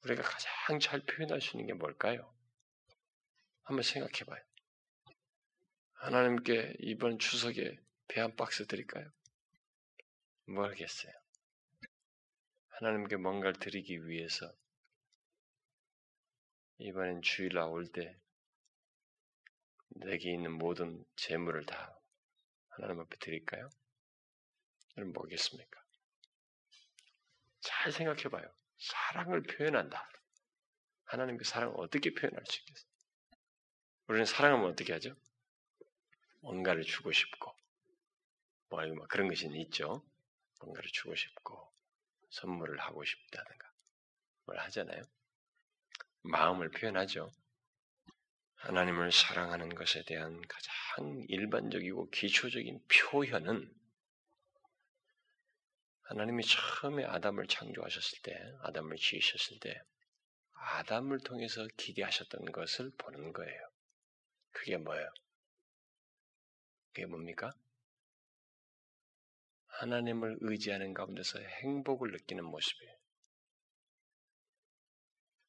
우리가 0.03 0.23
가장 0.23 0.79
잘 0.79 1.01
표현할 1.01 1.41
수 1.41 1.57
있는 1.57 1.67
게 1.67 1.73
뭘까요? 1.73 2.33
한번 3.63 3.83
생각해 3.83 4.23
봐요. 4.25 4.43
하나님께 5.93 6.75
이번 6.79 7.19
추석에 7.19 7.79
배 8.07 8.21
한 8.21 8.35
박스 8.35 8.65
드릴까요? 8.65 9.11
모르겠어요. 10.45 11.11
하나님께 12.79 13.15
뭔가를 13.15 13.53
드리기 13.53 14.07
위해서 14.07 14.53
이번엔 16.77 17.23
주일 17.23 17.53
나올 17.53 17.87
때 17.87 18.15
내게 19.87 20.31
있는 20.31 20.51
모든 20.51 21.03
재물을 21.15 21.65
다 21.65 21.99
하나님 22.69 22.99
앞에 22.99 23.17
드릴까요? 23.17 23.67
그럼 24.93 25.11
뭐겠습니까? 25.11 25.83
잘 27.61 27.91
생각해 27.91 28.25
봐요. 28.29 28.47
사랑을 28.77 29.41
표현한다. 29.41 30.07
하나님께 31.05 31.45
사랑을 31.45 31.73
어떻게 31.79 32.13
표현할 32.13 32.45
수 32.45 32.59
있겠어요? 32.59 32.91
우리는 34.05 34.25
사랑하면 34.25 34.69
어떻게 34.69 34.93
하죠? 34.93 35.15
뭔가를 36.41 36.83
주고 36.83 37.11
싶고, 37.11 37.55
뭐, 38.69 38.85
뭐 38.85 39.07
그런 39.07 39.29
것이 39.29 39.49
있죠. 39.61 40.05
뭔가를 40.59 40.91
주고 40.91 41.15
싶고, 41.15 41.75
선물을 42.29 42.79
하고 42.79 43.03
싶다든가, 43.03 43.71
뭘 44.45 44.59
하잖아요. 44.59 45.01
마음을 46.23 46.69
표현하죠. 46.69 47.31
하나님을 48.55 49.11
사랑하는 49.11 49.69
것에 49.75 50.03
대한 50.03 50.41
가장 50.47 51.23
일반적이고 51.27 52.09
기초적인 52.09 52.79
표현은 52.87 53.73
하나님이 56.03 56.43
처음에 56.43 57.03
아담을 57.05 57.47
창조하셨을 57.47 58.19
때, 58.23 58.33
아담을 58.61 58.95
지으셨을 58.97 59.59
때, 59.59 59.81
아담을 60.53 61.19
통해서 61.19 61.67
기대하셨던 61.77 62.51
것을 62.51 62.91
보는 62.97 63.33
거예요. 63.33 63.69
그게 64.51 64.77
뭐예요? 64.77 65.09
그게 66.93 67.05
뭡니까? 67.05 67.51
하나님을 69.79 70.37
의지하는 70.41 70.93
가운데서 70.93 71.39
행복을 71.39 72.11
느끼는 72.11 72.43
모습이에요. 72.45 72.97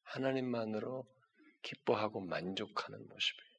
하나님만으로 0.03 1.05
기뻐하고 1.61 2.21
만족하는 2.21 3.07
모습이에요. 3.07 3.49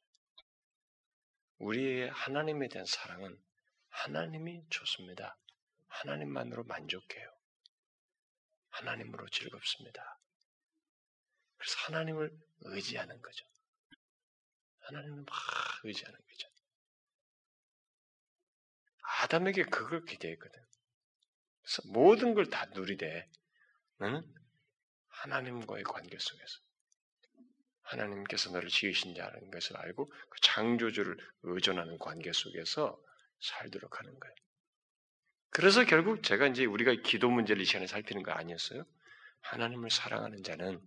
우리의 1.59 2.09
하나님에 2.09 2.69
대한 2.69 2.85
사랑은 2.85 3.37
하나님이 3.89 4.63
좋습니다. 4.69 5.37
하나님만으로 5.87 6.63
만족해요. 6.63 7.29
하나님으로 8.69 9.27
즐겁습니다. 9.29 10.19
그래서 11.57 11.75
하나님을 11.85 12.31
의지하는 12.61 13.21
거죠. 13.21 13.45
하나님을 14.79 15.23
막 15.23 15.35
의지하는 15.83 16.17
거죠. 16.17 16.50
아담에게 19.23 19.63
그걸 19.63 20.03
기대했거든. 20.05 20.59
그래서 21.61 21.81
모든 21.89 22.33
걸 22.33 22.45
다 22.45 22.65
누리되 22.73 23.29
너는 23.99 24.23
하나님과의 25.07 25.83
관계 25.83 26.17
속에서 26.17 26.59
하나님께서 27.83 28.51
너를 28.51 28.69
지으신다는 28.69 29.51
것을 29.51 29.77
알고 29.77 30.05
그 30.07 30.39
창조주를 30.41 31.17
의존하는 31.43 31.97
관계 31.99 32.31
속에서 32.33 32.99
살도록 33.41 33.99
하는 33.99 34.19
거예요. 34.19 34.35
그래서 35.49 35.83
결국 35.85 36.23
제가 36.23 36.47
이제 36.47 36.65
우리가 36.65 36.93
기도 37.03 37.29
문제를 37.29 37.61
이 37.61 37.65
시간에 37.65 37.85
살피는 37.85 38.23
거 38.23 38.31
아니었어요? 38.31 38.85
하나님을 39.41 39.91
사랑하는 39.91 40.43
자는 40.43 40.79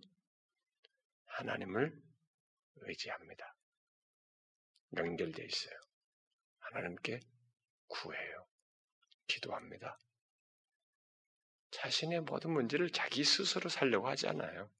하나님을 1.25 1.93
의지합니다. 2.77 3.55
연결되어 4.97 5.45
있어요. 5.45 5.75
하나님께 6.59 7.19
구해요. 7.87 8.47
기도합니다. 9.27 9.97
자신의 11.71 12.21
모든 12.21 12.51
문제를 12.51 12.89
자기 12.89 13.23
스스로 13.23 13.69
살려고 13.69 14.07
하지 14.07 14.27
않아요. 14.27 14.71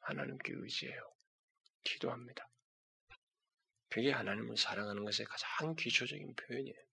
하나님께 0.00 0.52
의지해요. 0.54 1.12
기도합니다. 1.84 2.48
그게 3.88 4.12
하나님을 4.12 4.56
사랑하는 4.56 5.04
것의 5.04 5.26
가장 5.26 5.74
기초적인 5.74 6.34
표현이에요. 6.34 6.86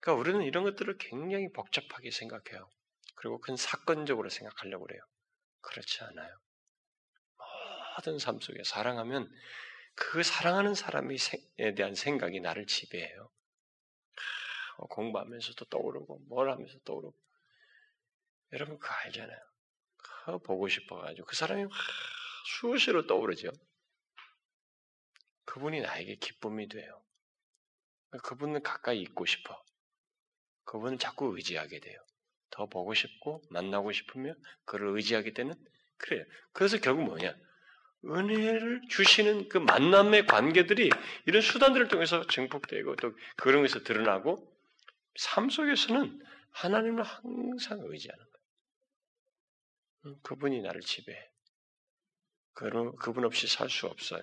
그러니까 0.00 0.20
우리는 0.20 0.42
이런 0.44 0.64
것들을 0.64 0.96
굉장히 0.98 1.50
복잡하게 1.52 2.10
생각해요. 2.10 2.70
그리고 3.16 3.40
큰 3.40 3.56
사건적으로 3.56 4.28
생각하려고 4.28 4.86
그래요. 4.86 5.02
그렇지 5.60 6.04
않아요. 6.04 6.38
모든 7.96 8.18
삶 8.18 8.38
속에 8.38 8.62
사랑하면 8.64 9.28
그 9.94 10.22
사랑하는 10.22 10.74
사람에 10.74 11.16
대한 11.76 11.96
생각이 11.96 12.40
나를 12.40 12.66
지배해요. 12.66 13.30
어, 14.78 14.86
공부하면서도 14.86 15.64
떠오르고 15.66 16.20
뭘 16.28 16.50
하면서 16.50 16.78
떠오르고 16.84 17.14
여러분 18.52 18.78
그거 18.78 18.94
알잖아요. 19.04 19.38
그거 19.96 20.38
보고 20.38 20.68
싶어가지고 20.68 21.26
그 21.26 21.36
사람이 21.36 21.66
수시로 22.46 23.06
떠오르죠. 23.06 23.50
그분이 25.44 25.80
나에게 25.80 26.16
기쁨이 26.16 26.68
돼요. 26.68 27.02
그분은 28.22 28.62
가까이 28.62 29.00
있고 29.02 29.26
싶어. 29.26 29.62
그분을 30.64 30.98
자꾸 30.98 31.34
의지하게 31.36 31.80
돼요. 31.80 32.00
더 32.50 32.66
보고 32.66 32.94
싶고 32.94 33.42
만나고 33.50 33.92
싶으면 33.92 34.40
그를 34.64 34.96
의지하게 34.96 35.32
되는 35.32 35.54
그래요. 35.96 36.24
그래서 36.52 36.78
결국 36.78 37.02
뭐냐? 37.04 37.34
은혜를 38.04 38.82
주시는 38.88 39.48
그 39.48 39.58
만남의 39.58 40.26
관계들이 40.26 40.90
이런 41.26 41.42
수단들을 41.42 41.88
통해서 41.88 42.24
증폭되고 42.26 42.96
또 42.96 43.12
그런 43.36 43.62
것에서 43.62 43.82
드러나고 43.82 44.57
삶 45.18 45.50
속에서는 45.50 46.24
하나님을 46.52 47.02
항상 47.02 47.80
의지하는 47.82 48.24
거예요. 50.02 50.20
그분이 50.22 50.62
나를 50.62 50.80
지배해. 50.80 51.28
그분 52.52 53.24
없이 53.24 53.48
살 53.48 53.68
수 53.68 53.88
없어요. 53.88 54.22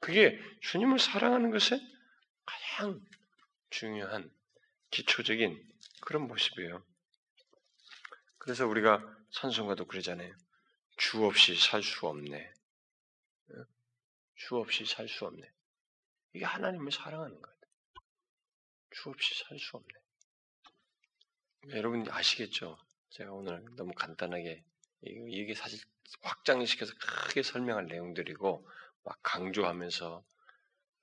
그게 0.00 0.40
주님을 0.60 1.00
사랑하는 1.00 1.50
것에 1.50 1.80
가장 2.46 3.04
중요한 3.70 4.32
기초적인 4.92 5.68
그런 6.02 6.28
모습이에요. 6.28 6.86
그래서 8.38 8.68
우리가 8.68 9.02
찬송가도 9.30 9.86
그러잖아요. 9.86 10.32
주 10.96 11.24
없이 11.24 11.56
살 11.56 11.82
수 11.82 12.06
없네. 12.06 12.54
주 14.36 14.56
없이 14.56 14.86
살 14.86 15.08
수 15.08 15.26
없네. 15.26 15.52
이게 16.34 16.44
하나님을 16.44 16.92
사랑하는 16.92 17.42
거예요. 17.42 17.57
주 18.98 19.10
없이 19.10 19.32
살 19.44 19.56
수 19.60 19.76
없네. 19.76 19.94
여러분 21.76 22.04
아시겠죠? 22.10 22.76
제가 23.10 23.32
오늘 23.32 23.64
너무 23.76 23.92
간단하게 23.94 24.64
이게 25.02 25.54
사실 25.54 25.78
확장시켜서 26.22 26.92
크게 27.00 27.44
설명할 27.44 27.86
내용들이고 27.86 28.68
막 29.04 29.18
강조하면서 29.22 30.24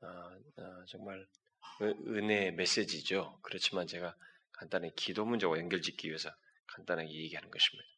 어, 0.01 0.07
어, 0.07 0.85
정말 0.89 1.25
은혜의 1.81 2.55
메시지죠. 2.55 3.39
그렇지만 3.41 3.87
제가 3.87 4.13
간단히 4.51 4.93
기도 4.95 5.25
문제와 5.25 5.57
연결짓기 5.57 6.09
위해서 6.09 6.29
간단하게 6.67 7.09
얘기하는 7.09 7.49
것입니다. 7.49 7.89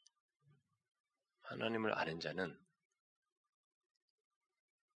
하나님을 1.41 1.97
아는 1.97 2.19
자는 2.19 2.55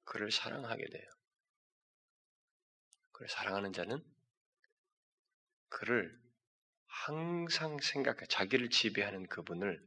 그를 0.04 0.30
사랑하게 0.30 0.86
돼요. 0.90 1.08
그를 3.12 3.28
사랑하는 3.30 3.72
자는 3.72 4.04
그를 5.70 6.14
항상 6.86 7.78
생각해 7.78 8.26
자기를 8.28 8.68
지배하는 8.70 9.26
그분을 9.28 9.80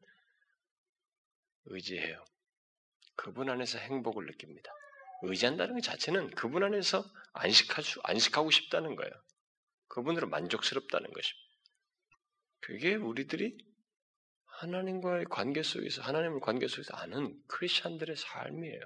의지해요. 1.65 2.25
그분 3.15 3.49
안에서 3.49 3.77
행복을 3.77 4.25
느낍니다. 4.25 4.71
의지한다는 5.21 5.75
것 5.75 5.81
자체는 5.81 6.31
그분 6.31 6.63
안에서 6.63 7.05
안식할 7.33 7.83
수, 7.83 8.01
안식하고 8.03 8.51
싶다는 8.51 8.95
거예요. 8.95 9.11
그분으로 9.87 10.27
만족스럽다는 10.27 11.11
것입니다. 11.11 11.49
그게 12.59 12.95
우리들이 12.95 13.57
하나님과의 14.45 15.25
관계 15.25 15.61
속에서, 15.63 16.01
하나님을 16.01 16.39
관계 16.39 16.67
속에서 16.67 16.95
아는 16.95 17.41
크리스천들의 17.47 18.15
삶이에요. 18.15 18.81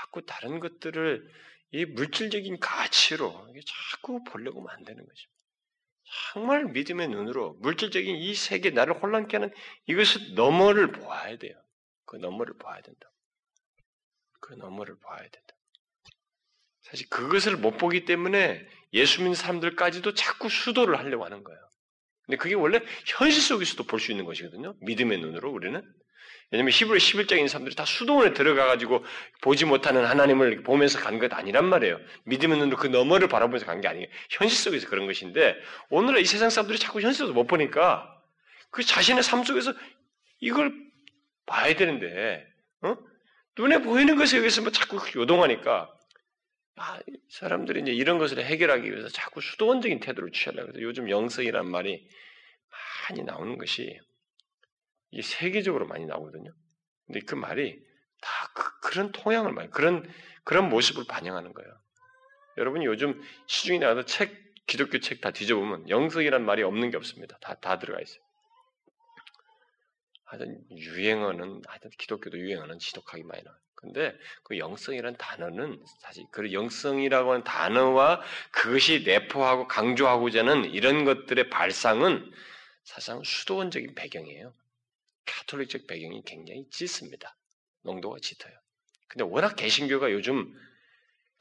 자꾸 0.00 0.24
다른 0.24 0.60
것들을 0.60 1.32
이 1.72 1.84
물질적인 1.84 2.58
가치로 2.60 3.48
자꾸 3.66 4.22
보려고 4.24 4.62
만드는 4.62 5.06
거죠. 5.06 5.28
정말 6.32 6.66
믿음의 6.66 7.08
눈으로 7.08 7.54
물질적인 7.60 8.16
이 8.16 8.34
세계 8.34 8.70
나를 8.70 9.02
혼란케 9.02 9.36
하는 9.36 9.52
이것을 9.86 10.34
너머를 10.34 10.92
보아야 10.92 11.36
돼요. 11.36 11.60
그 12.04 12.16
너머를 12.16 12.56
봐야 12.58 12.80
된다. 12.80 13.10
그 14.40 14.54
너머를 14.54 14.96
봐야 15.00 15.18
된다. 15.18 15.56
사실 16.82 17.08
그것을 17.08 17.56
못 17.56 17.78
보기 17.78 18.04
때문에 18.04 18.64
예수 18.92 19.18
믿는 19.18 19.34
사람들까지도 19.34 20.14
자꾸 20.14 20.48
수도를 20.48 20.98
하려고 20.98 21.24
하는 21.24 21.42
거예요. 21.42 21.60
근데 22.24 22.36
그게 22.36 22.54
원래 22.54 22.80
현실 23.06 23.42
속에서도 23.42 23.84
볼 23.84 23.98
수 23.98 24.12
있는 24.12 24.24
것이거든요. 24.24 24.76
믿음의 24.82 25.18
눈으로 25.18 25.50
우리는. 25.50 25.82
왜냐면 26.50 26.70
히브리 26.72 26.98
11장에 27.00 27.36
있는 27.38 27.48
사람들이 27.48 27.74
다 27.74 27.84
수도원에 27.84 28.32
들어가가지고 28.32 29.04
보지 29.42 29.64
못하는 29.64 30.04
하나님을 30.04 30.62
보면서 30.62 30.98
간 31.00 31.18
것 31.18 31.32
아니란 31.32 31.64
말이에요. 31.66 31.98
믿음의 32.24 32.58
눈으로 32.58 32.76
그 32.76 32.86
너머를 32.86 33.28
바라보면서 33.28 33.66
간 33.66 33.80
게 33.80 33.88
아니에요. 33.88 34.06
현실 34.30 34.56
속에서 34.58 34.88
그런 34.88 35.06
것인데, 35.06 35.56
오늘은 35.90 36.20
이 36.20 36.24
세상 36.24 36.50
사람들이 36.50 36.78
자꾸 36.78 37.00
현실 37.00 37.18
속에서 37.18 37.34
못 37.34 37.46
보니까, 37.46 38.08
그 38.70 38.84
자신의 38.84 39.22
삶 39.22 39.42
속에서 39.44 39.74
이걸 40.40 40.72
봐야 41.46 41.74
되는데, 41.74 42.46
어? 42.82 42.96
눈에 43.58 43.80
보이는 43.82 44.16
것에 44.16 44.38
의해서 44.38 44.62
뭐 44.62 44.70
자꾸 44.70 44.98
요동하니까, 45.16 45.92
아, 46.76 47.00
사람들이 47.30 47.80
이제 47.80 47.92
이런 47.92 48.18
것을 48.18 48.44
해결하기 48.44 48.88
위해서 48.90 49.08
자꾸 49.08 49.40
수도원적인 49.40 49.98
태도를 50.00 50.30
취하려고 50.30 50.68
해서 50.68 50.80
요즘 50.82 51.08
영성이란 51.10 51.70
말이 51.70 52.06
많이 53.08 53.22
나오는 53.24 53.56
것이 53.56 53.98
이 55.16 55.22
세계적으로 55.22 55.86
많이 55.86 56.04
나오거든요. 56.06 56.52
근데 57.06 57.20
그 57.20 57.34
말이 57.34 57.80
다 58.20 58.30
그, 58.82 58.98
런 58.98 59.12
통향을 59.12 59.52
말, 59.52 59.70
그런 59.70 60.08
그런 60.44 60.68
모습을 60.68 61.04
반영하는 61.08 61.52
거예요. 61.52 61.70
여러분이 62.58 62.86
요즘 62.86 63.20
시중에 63.46 63.78
나가서 63.78 64.04
책 64.06 64.46
기독교 64.66 64.98
책 65.00 65.20
다 65.20 65.30
뒤져보면 65.30 65.88
영성이란 65.88 66.44
말이 66.44 66.62
없는 66.62 66.90
게 66.90 66.96
없습니다. 66.96 67.38
다 67.40 67.54
다 67.60 67.78
들어가 67.78 68.00
있어요. 68.00 68.20
하여튼 70.24 70.58
유행어는 70.70 71.62
하여튼 71.66 71.90
기독교도 71.98 72.38
유행어는 72.38 72.78
지독하게 72.78 73.22
많이 73.24 73.42
나와요. 73.42 73.60
근데 73.74 74.16
그 74.42 74.58
영성이라는 74.58 75.18
단어는 75.18 75.84
사실 76.00 76.24
그 76.32 76.52
영성이라고 76.52 77.30
하는 77.32 77.44
단어와 77.44 78.22
그것이 78.50 79.04
내포하고 79.04 79.68
강조하고자 79.68 80.40
하는 80.40 80.64
이런 80.64 81.04
것들의 81.04 81.50
발상은 81.50 82.30
사실상 82.84 83.22
수도원적인 83.22 83.94
배경이에요. 83.94 84.52
카톨릭적 85.26 85.86
배경이 85.86 86.22
굉장히 86.24 86.66
짙습니다. 86.70 87.36
농도가 87.82 88.18
짙어요. 88.20 88.52
근데 89.08 89.24
워낙 89.24 89.56
개신교가 89.56 90.10
요즘 90.12 90.52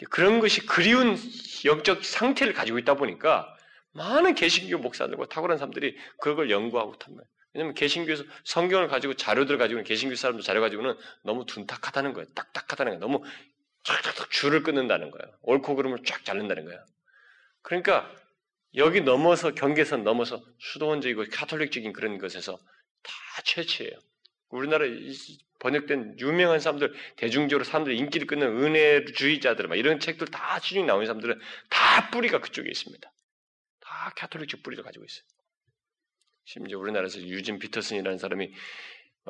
그런 0.10 0.40
것이 0.40 0.66
그리운 0.66 1.18
영적 1.64 2.04
상태를 2.04 2.54
가지고 2.54 2.80
있다 2.80 2.96
보니까 2.96 3.56
많은 3.92 4.36
개신교 4.36 4.78
목사들과 4.80 5.28
탁월한 5.28 5.58
사람들이 5.58 5.98
그걸 6.20 6.52
연구하고 6.52 6.98
탄 6.98 7.16
거예요. 7.16 7.28
왜냐하면 7.54 7.74
개신교에서 7.74 8.24
성경을 8.44 8.90
가지고 8.90 9.14
자료들 9.14 9.58
가지고는 9.58 9.86
개신교 9.86 10.16
사람들 10.16 10.44
자료 10.44 10.60
가지고는 10.60 10.96
너무 11.24 11.46
둔탁하다는 11.46 12.14
거예요. 12.14 12.28
딱딱하다는 12.36 12.92
거예요. 12.92 13.00
너무 13.00 13.24
쫙쫙 13.84 14.30
줄을 14.32 14.64
끊는다는 14.64 15.12
거예요. 15.12 15.34
옳고 15.42 15.76
그름을 15.76 16.00
쫙 16.06 16.26
자른다는 16.26 16.66
거예요. 16.66 16.84
그러니까 17.62 18.14
여기 18.76 19.00
넘어서 19.00 19.54
경계선 19.54 20.04
넘어서 20.04 20.44
수도원적이고 20.60 21.26
카톨릭적인 21.32 21.94
그런 21.94 22.18
것에서 22.18 22.60
다 23.06 23.42
최치예요. 23.44 23.92
우리나라 24.50 24.86
번역된 25.60 26.20
유명한 26.20 26.60
사람들, 26.60 26.94
대중적으로 27.16 27.64
사람들이 27.64 27.98
인기를 27.98 28.28
끊는 28.28 28.48
은혜주의자들, 28.64 29.68
막 29.68 29.76
이런 29.76 30.00
책들 30.00 30.28
다 30.28 30.60
시중에 30.60 30.86
나오는 30.86 31.06
사람들은 31.06 31.40
다 31.70 32.10
뿌리가 32.12 32.40
그쪽에 32.42 32.70
있습니다. 32.70 33.12
다 33.80 34.14
카톨릭적 34.16 34.64
뿌리를 34.64 34.84
가지고 34.84 35.06
있어요. 35.06 35.26
심지어 36.46 36.78
우리나라에서 36.78 37.20
유진 37.22 37.58
피터슨이라는 37.60 38.18
사람이 38.18 38.54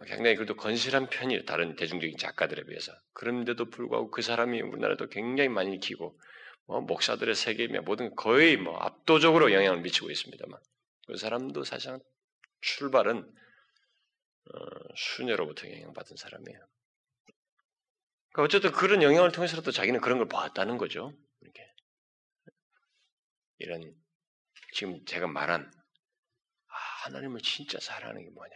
굉장히 0.07 0.35
그래도 0.35 0.55
건실한 0.55 1.09
편이에요. 1.09 1.45
다른 1.45 1.75
대중적인 1.77 2.17
작가들에 2.17 2.63
비해서. 2.65 2.91
그런데도 3.13 3.69
불구하고 3.69 4.11
그 4.11 4.21
사람이 4.21 4.61
우리나라도 4.61 5.07
굉장히 5.07 5.47
많이 5.47 5.75
익히고 5.75 6.19
뭐 6.67 6.81
목사들의 6.81 7.33
세계며 7.33 7.81
모든 7.81 8.13
거의 8.15 8.57
뭐 8.57 8.77
압도적으로 8.77 9.53
영향을 9.53 9.81
미치고 9.81 10.11
있습니다만 10.11 10.59
그 11.07 11.15
사람도 11.15 11.63
사실상 11.63 11.99
출발은 12.61 13.25
어, 14.53 14.59
수녀로부터 14.95 15.69
영향받은 15.69 16.17
사람이에요. 16.17 16.59
그러니까 18.31 18.43
어쨌든 18.43 18.71
그런 18.71 19.01
영향을 19.01 19.31
통해서라도 19.31 19.71
자기는 19.71 20.01
그런 20.01 20.17
걸 20.17 20.27
보았다는 20.27 20.77
거죠. 20.77 21.13
이렇게 21.41 21.65
이런 23.59 23.93
지금 24.73 25.03
제가 25.05 25.27
말한 25.27 25.71
하나님을 27.03 27.41
진짜 27.41 27.79
사랑하는 27.79 28.23
게 28.23 28.29
뭐냐. 28.29 28.51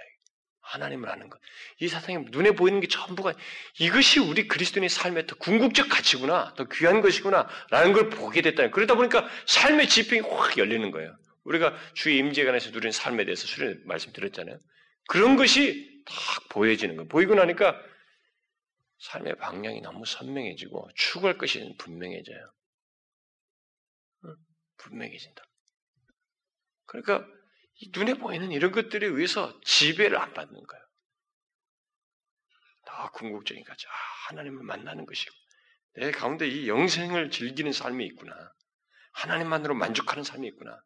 하나님을 0.70 1.10
아는 1.10 1.30
것. 1.30 1.40
이 1.80 1.88
세상에 1.88 2.20
눈에 2.30 2.52
보이는 2.52 2.80
게 2.80 2.88
전부가 2.88 3.34
이것이 3.80 4.20
우리 4.20 4.48
그리스도인의 4.48 4.90
삶의 4.90 5.26
더 5.26 5.36
궁극적 5.36 5.90
가치구나, 5.90 6.54
더 6.56 6.66
귀한 6.66 7.02
것이구나, 7.02 7.48
라는 7.72 7.94
걸 7.94 8.10
보게 8.10 8.42
됐다. 8.42 8.70
그러다 8.70 8.96
보니까 8.96 9.28
삶의 9.48 9.90
지평이 9.90 10.22
확 10.22 10.58
열리는 10.58 10.92
거예요. 10.92 11.18
우리가 11.44 11.76
주의 11.94 12.18
임재관에서 12.18 12.70
누리는 12.70 12.92
삶에 12.92 13.26
대해서 13.26 13.48
수련 13.48 13.82
말씀드렸잖아요. 13.86 14.60
그런 15.10 15.38
것이 15.38 16.04
딱 16.06 16.50
보여지는 16.50 16.96
거예요. 16.96 17.08
보이고 17.10 17.34
나니까 17.34 17.82
삶의 19.00 19.38
방향이 19.38 19.82
너무 19.82 20.06
선명해지고 20.06 20.92
추구할 20.96 21.38
것이 21.40 21.76
분명해져요. 21.80 22.54
분명해진다. 24.78 25.44
그러니까 26.86 27.26
눈에 27.92 28.14
보이는 28.14 28.52
이런 28.52 28.72
것들에 28.72 29.08
의해서 29.08 29.60
지배를 29.62 30.16
안 30.16 30.34
받는 30.34 30.54
거예요. 30.54 30.86
더 32.86 33.12
궁극적인 33.12 33.64
가치. 33.64 33.88
아, 33.88 33.92
하나님을 34.28 34.64
만나는 34.64 35.08
것이고 35.08 35.34
내 35.96 36.12
가운데 36.12 36.48
이 36.48 36.70
영생을 36.70 37.32
즐기는 37.32 37.72
삶이 37.72 38.06
있구나. 38.06 38.54
하나님만으로 39.14 39.74
만족하는 39.74 40.24
삶이 40.24 40.48
있구나. 40.50 40.80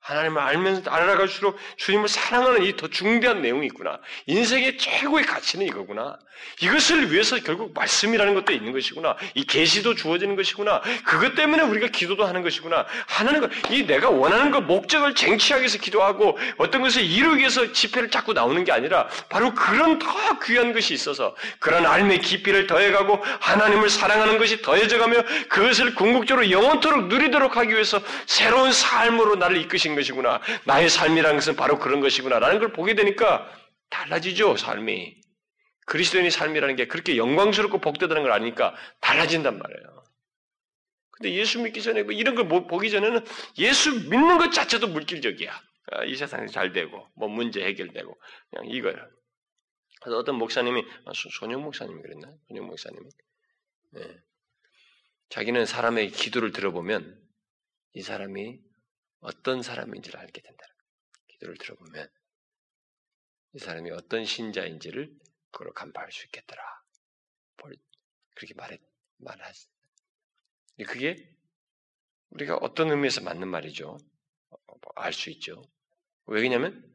하나님을 0.00 0.42
알면서 0.42 0.90
알아갈수록 0.90 1.58
주님을 1.78 2.08
사랑하는 2.08 2.62
이 2.64 2.74
더 2.76 2.88
중대한 2.88 3.40
내용이 3.40 3.66
있구나. 3.66 3.98
인생의 4.26 4.76
최고의 4.76 5.24
가치는 5.24 5.64
이거구나. 5.66 6.18
이것을 6.60 7.10
위해서 7.10 7.36
결국 7.38 7.72
말씀이라는 7.72 8.34
것도 8.34 8.52
있는 8.52 8.72
것이구나. 8.72 9.16
이 9.34 9.44
계시도 9.44 9.94
주어지는 9.94 10.36
것이구나. 10.36 10.82
그것 11.04 11.34
때문에 11.34 11.62
우리가 11.62 11.86
기도도 11.88 12.26
하는 12.26 12.42
것이구나. 12.42 12.84
하나는 13.06 13.48
이 13.70 13.86
내가 13.86 14.10
원하는 14.10 14.50
것 14.50 14.60
목적을 14.64 15.14
쟁취하기 15.14 15.62
위해서 15.62 15.78
기도하고 15.78 16.36
어떤 16.58 16.82
것을 16.82 17.02
이루기 17.02 17.38
위해서 17.38 17.72
집회를 17.72 18.10
자꾸 18.10 18.34
나오는 18.34 18.62
게 18.64 18.72
아니라 18.72 19.08
바로 19.30 19.54
그런 19.54 19.98
더 19.98 20.38
귀한 20.40 20.74
것이 20.74 20.92
있어서 20.92 21.34
그런 21.60 21.84
삶의 21.84 22.20
깊이를 22.20 22.66
더해가고 22.66 23.22
하나님을 23.40 23.88
사랑하는 23.88 24.36
것이 24.36 24.60
더해져가며 24.60 25.22
그것을 25.48 25.94
궁극적으로 25.94 26.50
영원토록 26.50 27.06
누리도록 27.06 27.56
하기 27.56 27.72
위해서 27.72 28.02
새로운 28.26 28.72
삶으로 28.72 29.36
나를 29.36 29.53
나를 29.54 29.60
이끄신 29.62 29.94
것이구나. 29.94 30.40
나의 30.66 30.88
삶이라는 30.88 31.36
것은 31.36 31.56
바로 31.56 31.78
그런 31.78 32.00
것이구나. 32.00 32.38
라는 32.38 32.58
걸 32.58 32.72
보게 32.72 32.94
되니까 32.94 33.50
달라지죠, 33.88 34.56
삶이. 34.56 35.22
그리스도인의 35.86 36.30
삶이라는 36.30 36.76
게 36.76 36.86
그렇게 36.86 37.16
영광스럽고 37.16 37.78
복되다는 37.78 38.22
걸 38.22 38.32
아니까 38.32 38.74
달라진단 39.00 39.58
말이에요. 39.58 40.04
근데 41.12 41.34
예수 41.34 41.62
믿기 41.62 41.80
전에 41.80 42.02
뭐 42.02 42.12
이런 42.12 42.34
걸 42.34 42.48
보기 42.48 42.90
전에는 42.90 43.24
예수 43.58 43.92
믿는 44.10 44.38
것 44.38 44.50
자체도 44.50 44.88
물질적이야. 44.88 45.62
아, 45.92 46.04
이 46.04 46.16
세상이 46.16 46.50
잘 46.50 46.72
되고, 46.72 47.06
뭐 47.14 47.28
문제 47.28 47.62
해결되고, 47.62 48.18
그냥 48.50 48.74
이거야. 48.74 48.94
그래서 50.00 50.18
어떤 50.18 50.36
목사님이, 50.36 50.82
아, 51.04 51.12
손영 51.14 51.62
목사님이 51.62 52.00
그랬나? 52.00 52.32
손영 52.48 52.66
목사님이. 52.66 53.06
네. 53.92 54.00
자기는 55.28 55.66
사람의 55.66 56.10
기도를 56.10 56.52
들어보면 56.52 57.20
이 57.92 58.02
사람이 58.02 58.58
어떤 59.24 59.62
사람인지를 59.62 60.20
알게 60.20 60.42
된다. 60.42 60.66
기도를 61.28 61.56
들어보면 61.56 62.08
이 63.54 63.58
사람이 63.58 63.90
어떤 63.90 64.24
신자인지를 64.24 65.10
그걸 65.50 65.72
간파할 65.72 66.12
수 66.12 66.26
있겠더라. 66.26 66.62
그렇게 68.34 68.54
말해 68.54 68.78
말하지. 69.18 69.68
그게 70.86 71.16
우리가 72.30 72.56
어떤 72.56 72.90
의미에서 72.90 73.22
맞는 73.22 73.48
말이죠. 73.48 73.96
어, 74.50 74.56
뭐 74.66 74.92
알수 74.96 75.30
있죠. 75.30 75.62
왜냐면 76.26 76.94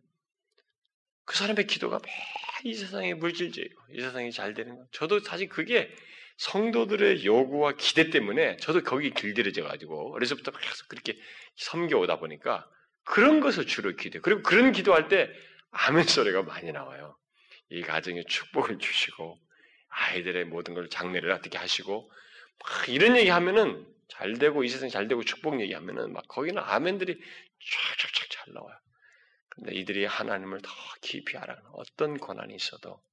그 1.23 1.37
사람의 1.37 1.65
기도가 1.65 1.99
매일 2.03 2.17
이 2.65 2.73
세상에 2.75 3.13
물질적이고 3.13 3.83
이 3.91 4.01
세상이 4.01 4.31
잘 4.31 4.53
되는 4.53 4.75
거. 4.75 4.85
저도 4.91 5.21
사실 5.21 5.47
그게 5.47 5.95
성도들의 6.39 7.25
요구와 7.25 7.73
기대 7.73 8.09
때문에 8.09 8.55
저도 8.57 8.81
거기 8.83 9.11
길들여져 9.11 9.63
가지고 9.63 10.13
어려서부터 10.13 10.51
계속 10.51 10.87
그렇게 10.87 11.17
섬겨오다 11.57 12.19
보니까 12.19 12.65
그런 13.03 13.41
것을 13.41 13.67
주로 13.67 13.93
기도해요. 13.93 14.21
그리고 14.21 14.41
그런 14.41 14.71
기도할 14.71 15.09
때 15.09 15.29
아멘 15.71 16.05
소리가 16.05 16.43
많이 16.43 16.71
나와요. 16.71 17.17
이 17.69 17.81
가정에 17.81 18.23
축복을 18.23 18.79
주시고 18.79 19.37
아이들의 19.89 20.45
모든 20.45 20.75
걸 20.75 20.89
장례를 20.89 21.29
어떻게 21.31 21.57
하시고 21.57 22.09
막 22.59 22.89
이런 22.89 23.17
얘기 23.17 23.29
하면은 23.29 23.85
잘 24.07 24.33
되고 24.39 24.63
이 24.63 24.69
세상 24.69 24.87
잘 24.87 25.09
되고 25.09 25.21
축복 25.23 25.59
얘기 25.59 25.73
하면은 25.73 26.13
막 26.13 26.25
거기는 26.29 26.61
아멘들이 26.61 27.15
쫙쫙쫙 27.15 28.29
잘 28.29 28.53
나와요. 28.53 28.77
근데 29.49 29.75
이들이 29.75 30.05
하나님을 30.05 30.61
더 30.61 30.69
깊이 31.01 31.37
알아가는 31.37 31.69
어떤 31.73 32.17
고난이 32.17 32.55
있어도 32.55 33.03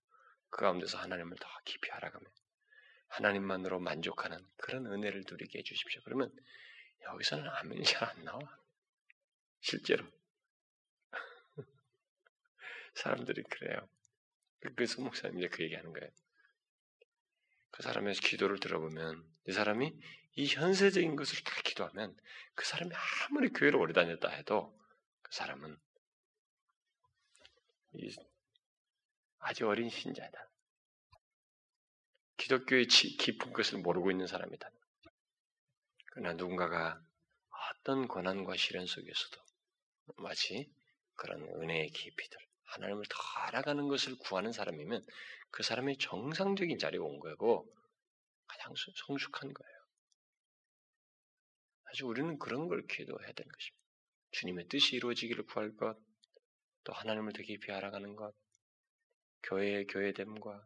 그 0.48 0.60
가운데서 0.60 0.98
하나님을 0.98 1.36
더 1.40 1.48
깊이 1.64 1.90
알아가면 1.90 2.24
하나님만으로 3.08 3.78
만족하는 3.80 4.38
그런 4.56 4.86
은혜를 4.86 5.24
누리게 5.28 5.60
해주십시오. 5.60 6.02
그러면 6.04 6.32
여기서는 7.04 7.48
아멘이 7.48 7.84
잘 7.84 8.08
안 8.08 8.24
나와. 8.24 8.40
실제로. 9.60 10.06
사람들이 12.94 13.42
그래요. 13.44 13.88
그래서 14.74 15.02
목사님 15.02 15.38
이제 15.38 15.48
그 15.48 15.62
얘기하는 15.62 15.92
거예요. 15.92 16.10
그 17.70 17.82
사람의 17.82 18.14
기도를 18.14 18.58
들어보면 18.58 19.24
이 19.48 19.52
사람이 19.52 19.92
이 20.36 20.46
현세적인 20.46 21.16
것을 21.16 21.44
다 21.44 21.60
기도하면 21.62 22.16
그 22.54 22.64
사람이 22.64 22.90
아무리 22.94 23.48
교회를 23.50 23.78
오래 23.78 23.92
다녔다 23.92 24.28
해도 24.30 24.78
그 25.22 25.32
사람은 25.32 25.76
아주 29.38 29.66
어린 29.68 29.88
신자다. 29.88 30.48
기독교의 32.46 32.86
깊은 32.86 33.52
것을 33.52 33.78
모르고 33.78 34.12
있는 34.12 34.28
사람이다. 34.28 34.70
그러나 36.12 36.32
누군가가 36.34 37.02
어떤 37.80 38.06
고난과 38.06 38.56
시련 38.56 38.86
속에서도 38.86 39.42
마치 40.18 40.72
그런 41.16 41.42
은혜의 41.42 41.90
깊이들, 41.90 42.38
하나님을 42.66 43.04
더 43.08 43.16
알아가는 43.46 43.88
것을 43.88 44.16
구하는 44.18 44.52
사람이면 44.52 45.04
그 45.50 45.64
사람이 45.64 45.98
정상적인 45.98 46.78
자리에 46.78 47.00
온 47.00 47.18
거고 47.18 47.68
가장 48.46 48.72
성숙한 48.76 49.52
거예요. 49.52 49.76
사실 51.86 52.04
우리는 52.04 52.38
그런 52.38 52.68
걸 52.68 52.86
기도해야 52.86 53.32
되는 53.32 53.50
것입니다. 53.50 53.86
주님의 54.30 54.68
뜻이 54.68 54.94
이루어지기를 54.94 55.46
구할 55.46 55.74
것, 55.74 55.98
또 56.84 56.92
하나님을 56.92 57.32
더 57.32 57.42
깊이 57.42 57.72
알아가는 57.72 58.14
것, 58.14 58.32
교회의 59.42 59.88
교회됨과 59.88 60.64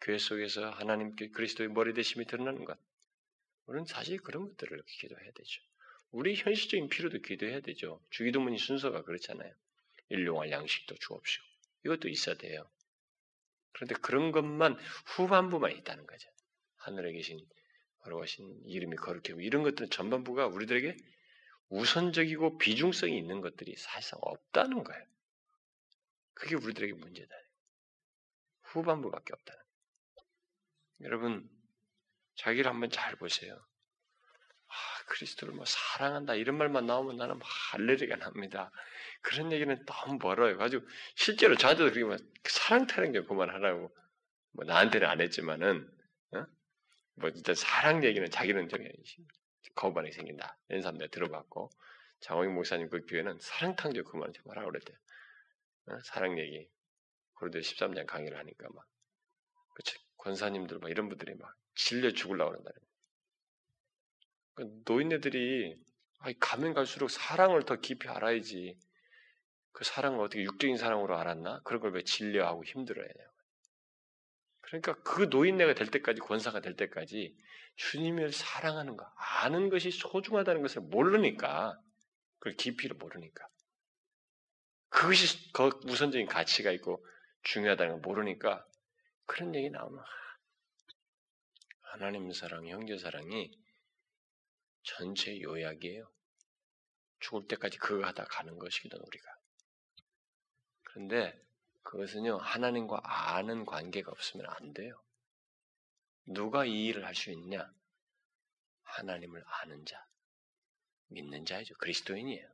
교회 0.00 0.18
속에서 0.18 0.70
하나님께 0.70 1.28
그리스도의 1.28 1.68
머리 1.70 1.92
대심이 1.92 2.24
드러나는 2.26 2.64
것. 2.64 2.78
우리는 3.66 3.84
사실 3.84 4.18
그런 4.18 4.48
것들을 4.48 4.82
기도해야 4.86 5.30
되죠. 5.32 5.62
우리 6.10 6.34
현실적인 6.34 6.88
필요도 6.88 7.20
기도해야 7.20 7.60
되죠. 7.60 8.02
주기도문이 8.10 8.58
순서가 8.58 9.02
그렇잖아요. 9.02 9.52
일용할 10.08 10.50
양식도 10.50 10.96
주옵시고 10.96 11.44
이것도 11.84 12.08
있어야 12.08 12.34
돼요. 12.36 12.68
그런데 13.72 13.94
그런 13.94 14.32
것만 14.32 14.76
후반부만 15.06 15.72
있다는 15.72 16.06
거죠. 16.06 16.28
하늘에 16.76 17.12
계신 17.12 17.38
걸어가신 18.00 18.62
이름이 18.66 18.96
거룩하고 18.96 19.40
이런 19.40 19.62
것들은 19.62 19.90
전반부가 19.90 20.46
우리들에게 20.46 20.96
우선적이고 21.68 22.58
비중성이 22.58 23.16
있는 23.16 23.40
것들이 23.40 23.76
사실상 23.76 24.18
없다는 24.22 24.82
거예요. 24.82 25.04
그게 26.34 26.56
우리들에게 26.56 26.94
문제다. 26.94 27.32
후반부밖에 28.62 29.32
없다는 29.32 29.59
여러분, 31.02 31.48
자기를 32.36 32.70
한번 32.70 32.90
잘 32.90 33.16
보세요. 33.16 33.54
아, 34.66 35.04
그리스도를 35.06 35.54
뭐 35.54 35.64
사랑한다 35.66 36.34
이런 36.34 36.56
말만 36.56 36.86
나오면 36.86 37.16
나는 37.16 37.38
막 37.38 37.48
할레리가 37.72 38.16
납니다. 38.16 38.70
그런 39.22 39.50
얘기는 39.52 39.84
너무 39.84 40.18
멀어요. 40.22 40.56
가지고 40.56 40.86
실제로 41.16 41.56
저한테도 41.56 41.92
그렇게 41.92 42.04
막 42.08 42.20
사랑 42.44 42.86
타령 42.86 43.12
좀 43.12 43.26
그만하라고 43.26 43.94
뭐 44.52 44.64
나한테는 44.64 45.08
안 45.08 45.20
했지만은 45.20 45.90
어? 46.34 46.46
뭐 47.14 47.30
진짜 47.32 47.54
사랑 47.54 48.04
얘기는 48.04 48.28
자기는 48.30 48.68
좀 48.68 48.80
거부반응이 49.74 50.12
생긴다. 50.12 50.56
이런 50.68 50.82
사람 50.82 50.98
내가 50.98 51.10
들어봤고 51.10 51.70
장호희 52.20 52.48
목사님 52.48 52.88
그 52.88 53.04
교회는 53.06 53.38
사랑 53.40 53.74
탕조 53.76 54.04
그만 54.04 54.32
좀 54.32 54.44
하라고 54.50 54.70
그랬대요. 54.70 54.96
어? 55.86 55.98
사랑 56.04 56.38
얘기. 56.38 56.68
고린도 57.34 57.58
13장 57.58 58.06
강의를 58.06 58.38
하니까 58.38 58.68
막 58.74 58.86
그치? 59.74 59.96
권사님들 60.20 60.78
막 60.78 60.90
이런 60.90 61.08
분들이 61.08 61.34
막 61.34 61.54
질려 61.74 62.12
죽을라 62.12 62.48
그런다. 62.48 62.70
그러니까 64.54 64.82
노인네들이 64.86 65.76
가면 66.38 66.74
갈수록 66.74 67.08
사랑을 67.08 67.64
더 67.64 67.76
깊이 67.76 68.08
알아야지. 68.08 68.78
그 69.72 69.84
사랑을 69.84 70.20
어떻게 70.20 70.42
육적인 70.42 70.76
사랑으로 70.76 71.16
알았나? 71.16 71.60
그런 71.64 71.80
걸왜 71.80 72.02
진려하고 72.02 72.64
힘들어해요? 72.64 73.30
그러니까 74.60 74.94
그 75.02 75.22
노인네가 75.30 75.74
될 75.74 75.90
때까지 75.90 76.20
권사가 76.20 76.60
될 76.60 76.76
때까지 76.76 77.36
주님을 77.76 78.32
사랑하는 78.32 78.96
거, 78.96 79.10
아는 79.16 79.70
것이 79.70 79.90
소중하다는 79.90 80.62
것을 80.62 80.82
모르니까 80.82 81.80
그걸 82.38 82.56
깊이를 82.56 82.96
모르니까 82.96 83.48
그것이 84.90 85.52
더 85.52 85.70
우선적인 85.86 86.26
가치가 86.26 86.70
있고 86.72 87.04
중요하다는 87.44 87.92
걸 87.94 88.00
모르니까 88.00 88.66
그런 89.26 89.54
얘기 89.54 89.70
나오면 89.70 90.02
하나님 91.92 92.32
사랑, 92.32 92.68
형제 92.68 92.96
사랑이 92.96 93.50
전체 94.84 95.40
요약이에요. 95.40 96.08
죽을 97.18 97.48
때까지 97.48 97.78
그거 97.78 98.06
하다 98.06 98.24
가는 98.26 98.58
것이거든 98.58 98.98
우리가. 98.98 99.36
그런데 100.84 101.44
그것은요 101.82 102.38
하나님과 102.38 103.00
아는 103.02 103.64
관계가 103.64 104.10
없으면 104.12 104.46
안 104.48 104.72
돼요. 104.72 105.02
누가 106.26 106.64
이 106.64 106.86
일을 106.86 107.04
할 107.04 107.14
수 107.14 107.30
있냐? 107.32 107.72
하나님을 108.84 109.42
아는 109.46 109.84
자, 109.84 110.06
믿는 111.08 111.44
자이죠. 111.44 111.74
그리스도인이에요. 111.76 112.48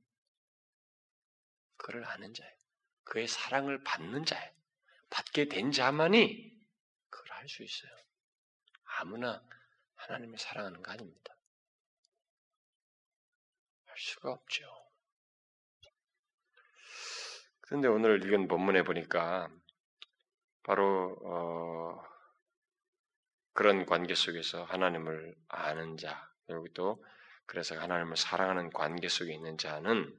그를 1.76 2.04
아는 2.06 2.32
자예요. 2.32 2.56
그의 3.04 3.28
사랑을 3.28 3.84
받는 3.84 4.24
자예요. 4.24 4.52
받게 5.10 5.48
된 5.48 5.72
자만이 5.72 6.56
그걸 7.10 7.36
할 7.36 7.48
수 7.48 7.62
있어요. 7.62 8.05
아무나 8.98 9.42
하나님을 9.96 10.38
사랑하는 10.38 10.82
거 10.82 10.92
아닙니다. 10.92 11.34
할 13.86 13.98
수가 13.98 14.32
없죠. 14.32 14.64
그런데 17.60 17.88
오늘 17.88 18.24
읽은 18.24 18.48
본문에 18.48 18.84
보니까 18.84 19.48
바로 20.62 21.16
어, 21.24 22.02
그런 23.52 23.86
관계 23.86 24.14
속에서 24.14 24.64
하나님을 24.64 25.34
아는 25.48 25.96
자, 25.96 26.30
그리고 26.46 26.66
또 26.74 27.04
그래서 27.46 27.78
하나님을 27.78 28.16
사랑하는 28.16 28.70
관계 28.70 29.08
속에 29.08 29.32
있는 29.32 29.58
자는 29.58 30.16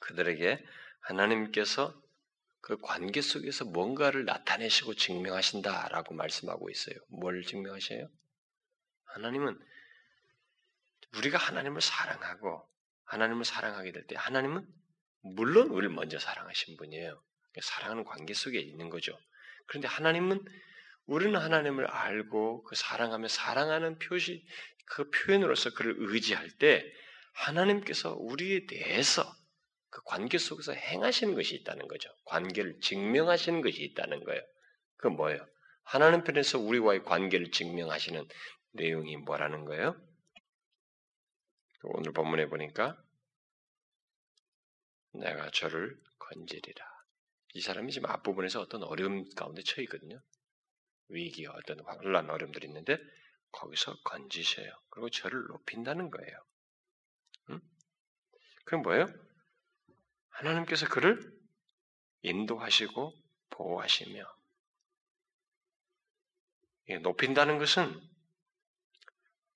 그들에게 0.00 0.64
하나님께서 1.00 1.99
그 2.60 2.76
관계 2.78 3.20
속에서 3.20 3.64
뭔가를 3.64 4.24
나타내시고 4.24 4.94
증명하신다라고 4.94 6.14
말씀하고 6.14 6.70
있어요. 6.70 6.96
뭘 7.08 7.42
증명하셔요? 7.42 8.08
하나님은 9.04 9.58
우리가 11.16 11.38
하나님을 11.38 11.80
사랑하고 11.80 12.68
하나님을 13.04 13.44
사랑하게 13.44 13.92
될 13.92 14.06
때 14.06 14.14
하나님은 14.16 14.66
물론 15.22 15.68
우리를 15.68 15.88
먼저 15.94 16.18
사랑하신 16.18 16.76
분이에요. 16.76 17.22
사랑하는 17.60 18.04
관계 18.04 18.32
속에 18.32 18.58
있는 18.60 18.90
거죠. 18.90 19.18
그런데 19.66 19.88
하나님은 19.88 20.44
우리는 21.06 21.38
하나님을 21.38 21.86
알고 21.86 22.62
그 22.62 22.76
사랑하며 22.76 23.28
사랑하는 23.28 23.98
표시 23.98 24.46
그 24.86 25.10
표현으로서 25.10 25.70
그를 25.70 25.96
의지할 25.98 26.50
때 26.58 26.84
하나님께서 27.32 28.14
우리에 28.14 28.66
대해서 28.66 29.34
그 29.90 30.02
관계 30.04 30.38
속에서 30.38 30.72
행하시는 30.72 31.34
것이 31.34 31.56
있다는 31.56 31.88
거죠. 31.88 32.10
관계를 32.26 32.80
증명하시는 32.80 33.60
것이 33.60 33.82
있다는 33.82 34.24
거예요. 34.24 34.40
그 34.96 35.08
뭐예요? 35.08 35.44
하나님 35.82 36.22
편에서 36.22 36.58
우리와의 36.58 37.04
관계를 37.04 37.50
증명하시는 37.50 38.26
내용이 38.72 39.16
뭐라는 39.16 39.64
거예요? 39.64 40.00
오늘 41.82 42.12
본문에 42.12 42.46
보니까 42.46 43.02
내가 45.12 45.50
저를 45.50 45.98
건지리라. 46.18 46.84
이 47.54 47.60
사람이 47.60 47.90
지금 47.90 48.08
앞부분에서 48.10 48.60
어떤 48.60 48.84
어려움 48.84 49.28
가운데 49.34 49.62
처해 49.62 49.82
있거든요. 49.84 50.22
위기, 51.08 51.46
어떤 51.46 51.80
혼란, 51.80 52.30
어려움들이 52.30 52.68
있는데 52.68 52.96
거기서 53.50 53.96
건지셔요. 54.04 54.70
그리고 54.90 55.10
저를 55.10 55.42
높인다는 55.48 56.10
거예요. 56.10 56.44
응? 57.50 57.60
그럼 58.64 58.82
뭐예요? 58.82 59.06
하나님께서 60.40 60.88
그를 60.88 61.20
인도하시고 62.22 63.14
보호하시며 63.50 64.24
높인다는 67.02 67.58
것은 67.58 68.00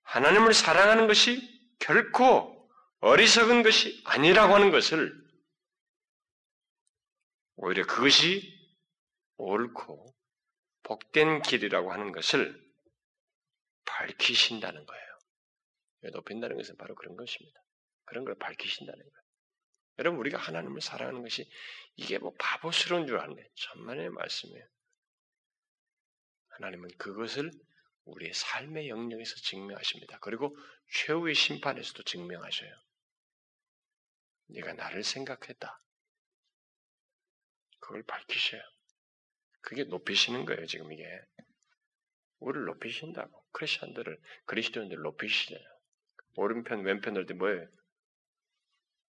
하나님을 0.02 0.52
사랑하는 0.52 1.06
것이 1.06 1.42
결코 1.78 2.52
어리석은 3.00 3.62
것이 3.62 4.02
아니라고 4.04 4.54
하는 4.54 4.70
것을 4.70 5.12
오히려 7.56 7.86
그것이 7.86 8.52
옳고 9.36 10.14
복된 10.82 11.42
길이라고 11.42 11.92
하는 11.92 12.12
것을 12.12 12.62
밝히신다는 13.84 14.84
거예요. 14.84 15.04
높인다는 16.12 16.56
것은 16.56 16.76
바로 16.76 16.94
그런 16.94 17.16
것입니다. 17.16 17.60
그런 18.04 18.24
걸 18.24 18.34
밝히신다는 18.38 18.98
거예요. 18.98 19.23
여러분 19.98 20.18
우리가 20.20 20.38
하나님을 20.38 20.80
사랑하는 20.80 21.22
것이 21.22 21.48
이게 21.96 22.18
뭐 22.18 22.32
바보스러운 22.38 23.06
줄 23.06 23.18
아는데 23.18 23.48
천만의 23.54 24.10
말씀이에요. 24.10 24.66
하나님은 26.48 26.88
그것을 26.98 27.50
우리의 28.04 28.32
삶의 28.34 28.88
영역에서 28.88 29.34
증명하십니다. 29.36 30.18
그리고 30.20 30.56
최후의 30.92 31.34
심판에서도 31.34 32.02
증명하셔요. 32.02 32.70
네가 34.48 34.74
나를 34.74 35.02
생각했다. 35.02 35.80
그걸 37.80 38.02
밝히셔요. 38.04 38.62
그게 39.60 39.84
높이시는 39.84 40.44
거예요, 40.44 40.66
지금 40.66 40.92
이게. 40.92 41.04
우리를 42.38 42.66
높이신다고. 42.66 43.44
크리스천들을, 43.52 44.20
그리스도인들을 44.46 45.02
높이시잖아요. 45.02 45.66
오른편, 46.36 46.82
왼편들 46.82 47.26
때 47.26 47.34
뭐예요? 47.34 47.66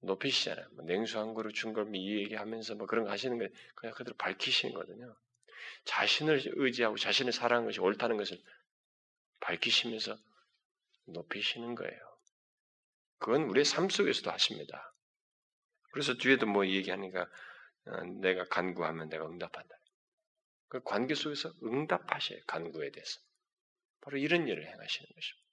높이시잖아요. 0.04 0.68
뭐 0.74 0.86
냉수 0.86 1.20
한 1.20 1.34
그릇 1.34 1.54
준 1.54 1.74
걸 1.74 1.94
이 1.96 2.18
얘기하면서 2.22 2.76
뭐 2.76 2.88
그런 2.88 3.06
거 3.06 3.12
하시는 3.12 3.38
거 3.38 3.48
그냥 3.76 3.94
그대로 3.96 4.16
밝히시는 4.18 4.74
거거든요. 4.74 5.16
자신을 5.86 6.42
의지하고 6.46 6.98
자신을 6.98 7.32
사랑하는 7.34 7.68
것이 7.68 7.80
옳다는 7.82 8.18
것을 8.18 8.38
밝히시면서 9.42 10.18
높이시는 11.08 11.76
거예요. 11.76 12.00
그건 13.20 13.44
우리의 13.44 13.66
삶 13.66 13.90
속에서도 13.90 14.32
하십니다. 14.32 14.94
그래서 15.92 16.16
뒤에도 16.16 16.46
뭐 16.46 16.66
얘기하니까 16.68 17.30
어, 17.86 18.02
내가 18.22 18.46
간구하면 18.46 19.10
내가 19.10 19.26
응답한다. 19.28 19.76
그 20.70 20.82
관계 20.84 21.16
속에서 21.16 21.54
응답하셔요. 21.64 22.40
간구에 22.48 22.92
대해서. 22.92 23.20
바로 24.02 24.18
이런 24.18 24.48
일을 24.48 24.66
행하시는 24.68 25.10
것입니다. 25.16 25.48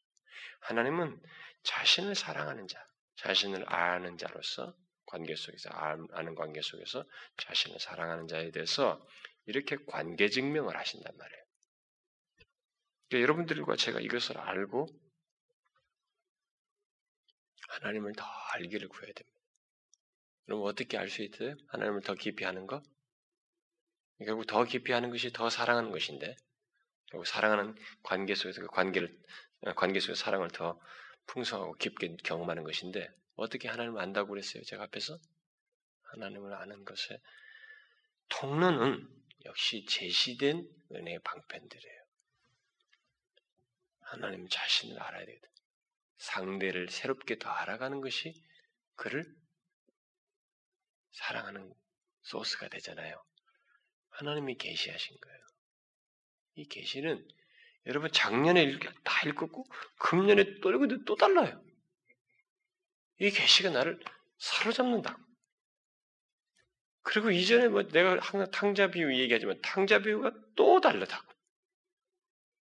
하나님은 0.61 1.20
자신을 1.62 2.14
사랑하는 2.14 2.66
자, 2.68 2.84
자신을 3.20 3.64
아는 3.72 4.16
자로서 4.16 4.74
관계 5.06 5.34
속에서 5.36 5.68
아는 5.70 6.34
관계 6.34 6.62
속에서 6.62 7.04
자신을 7.36 7.78
사랑하는 7.78 8.28
자에 8.28 8.50
대해서 8.50 9.06
이렇게 9.46 9.76
관계 9.86 10.28
증명을 10.28 10.76
하신단 10.76 11.16
말이에요. 11.16 11.44
그러니까 13.08 13.22
여러분들과 13.22 13.76
제가 13.76 14.00
이것을 14.00 14.38
알고 14.38 14.86
하나님을 17.68 18.12
더 18.16 18.24
알기를 18.54 18.88
구해야 18.88 19.12
됩니다. 19.12 19.38
그럼 20.46 20.62
어떻게 20.62 20.96
알 20.96 21.08
수 21.08 21.22
있어요? 21.22 21.56
하나님을 21.68 22.00
더 22.02 22.14
깊이 22.14 22.44
하는 22.44 22.66
거? 22.66 22.82
결국 24.18 24.46
더 24.46 24.64
깊이 24.64 24.92
하는 24.92 25.10
것이 25.10 25.32
더 25.32 25.50
사랑하는 25.50 25.90
것인데, 25.90 26.36
결국 27.10 27.26
사랑하는 27.26 27.74
관계 28.02 28.34
속에서 28.34 28.60
그 28.60 28.66
관계를, 28.68 29.16
관계 29.76 30.00
속의 30.00 30.16
사랑을 30.16 30.48
더 30.50 30.80
풍성하고 31.30 31.74
깊게 31.74 32.16
경험하는 32.24 32.64
것인데, 32.64 33.08
어떻게 33.36 33.68
하나님을 33.68 34.00
안다고 34.00 34.30
그랬어요? 34.30 34.62
제가 34.64 34.84
앞에서? 34.84 35.18
하나님을 36.02 36.52
아는 36.54 36.84
것의 36.84 37.20
통로는 38.28 39.08
역시 39.44 39.84
제시된 39.86 40.68
은혜의 40.92 41.20
방편들이에요. 41.20 42.00
하나님 44.00 44.48
자신을 44.48 45.00
알아야 45.00 45.24
되거든. 45.24 45.48
상대를 46.18 46.88
새롭게 46.90 47.38
더 47.38 47.48
알아가는 47.48 48.00
것이 48.00 48.34
그를 48.96 49.24
사랑하는 51.12 51.72
소스가 52.22 52.68
되잖아요. 52.68 53.24
하나님이 54.10 54.56
계시하신 54.56 55.16
거예요. 55.16 55.38
이 56.56 56.64
계시는 56.66 57.26
여러분 57.86 58.10
작년에 58.12 58.78
다 59.04 59.28
읽었고 59.28 59.64
금년에 59.98 60.60
또 60.60 60.70
읽었는데 60.70 61.04
또 61.04 61.16
달라요. 61.16 61.62
이 63.18 63.30
계시가 63.30 63.70
나를 63.70 63.98
사로잡는다. 64.38 65.18
그리고 67.02 67.30
이전에 67.30 67.68
뭐 67.68 67.82
내가 67.82 68.18
항상 68.20 68.50
탕자 68.50 68.88
비유 68.88 69.14
얘기하지만 69.18 69.60
탕자 69.62 70.00
비유가 70.00 70.32
또 70.56 70.80
다르다고. 70.80 71.32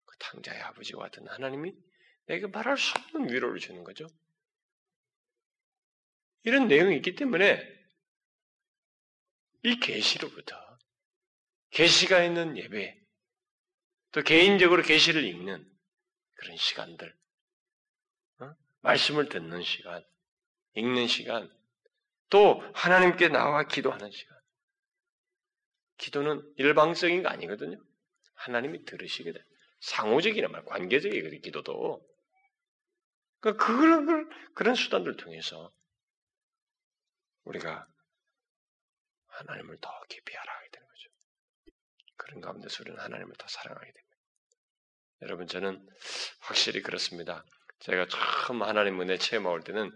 그 0.05 0.17
탕자의 0.19 0.61
아버지와 0.63 1.05
같은 1.05 1.27
하나님이 1.29 1.75
내게 2.27 2.47
말할 2.47 2.77
수 2.77 2.95
없는 2.99 3.33
위로를 3.33 3.59
주는 3.59 3.83
거죠. 3.85 4.07
이런 6.45 6.69
내용이 6.69 6.97
있기 6.97 7.15
때문에 7.15 7.61
이 9.65 9.81
계시로부터 9.81 10.57
계시가 11.71 12.23
있는 12.25 12.57
예배, 12.57 12.99
또 14.13 14.23
개인적으로 14.23 14.83
계시를 14.83 15.25
읽는 15.25 15.71
그런 16.35 16.57
시간들, 16.57 17.15
어? 18.41 18.55
말씀을 18.81 19.29
듣는 19.29 19.63
시간, 19.63 20.05
읽는 20.75 21.07
시간, 21.07 21.53
또 22.31 22.63
하나님께 22.75 23.29
나와 23.29 23.65
기도하는 23.65 24.11
시간. 24.11 24.39
기도는 25.99 26.55
일방적인 26.57 27.23
거 27.23 27.29
아니거든요. 27.29 27.77
하나님이 28.35 28.85
들으시게 28.85 29.33
돼. 29.33 29.45
상호적이란 29.81 30.53
말, 30.53 30.65
관계적이거든요, 30.65 31.41
기도도. 31.41 32.07
그러니까 33.41 33.67
그런, 33.67 34.31
그런 34.55 34.75
수단들 34.75 35.17
통해서 35.17 35.73
우리가 37.45 37.87
하나님을 39.29 39.79
더 39.81 39.91
깊이 40.09 40.37
거죠. 40.37 40.68
그런 42.29 42.43
가운데서 42.43 42.83
우리는 42.83 43.01
하나님을 43.01 43.35
더 43.39 43.49
사랑하게 43.49 43.87
됩니다. 43.87 44.17
여러분 45.23 45.47
저는 45.47 45.85
확실히 46.41 46.83
그렇습니다. 46.83 47.45
제가 47.81 48.07
처음 48.07 48.63
하나님 48.63 49.01
은혜 49.01 49.17
체험할 49.17 49.63
때는 49.63 49.91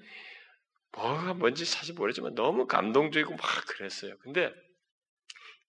뭐가 0.93 1.35
뭔지 1.35 1.65
사실 1.65 1.95
모르지만 1.95 2.35
너무 2.35 2.67
감동적이고 2.67 3.37
막 3.37 3.67
그랬어요. 3.69 4.17
근데 4.19 4.53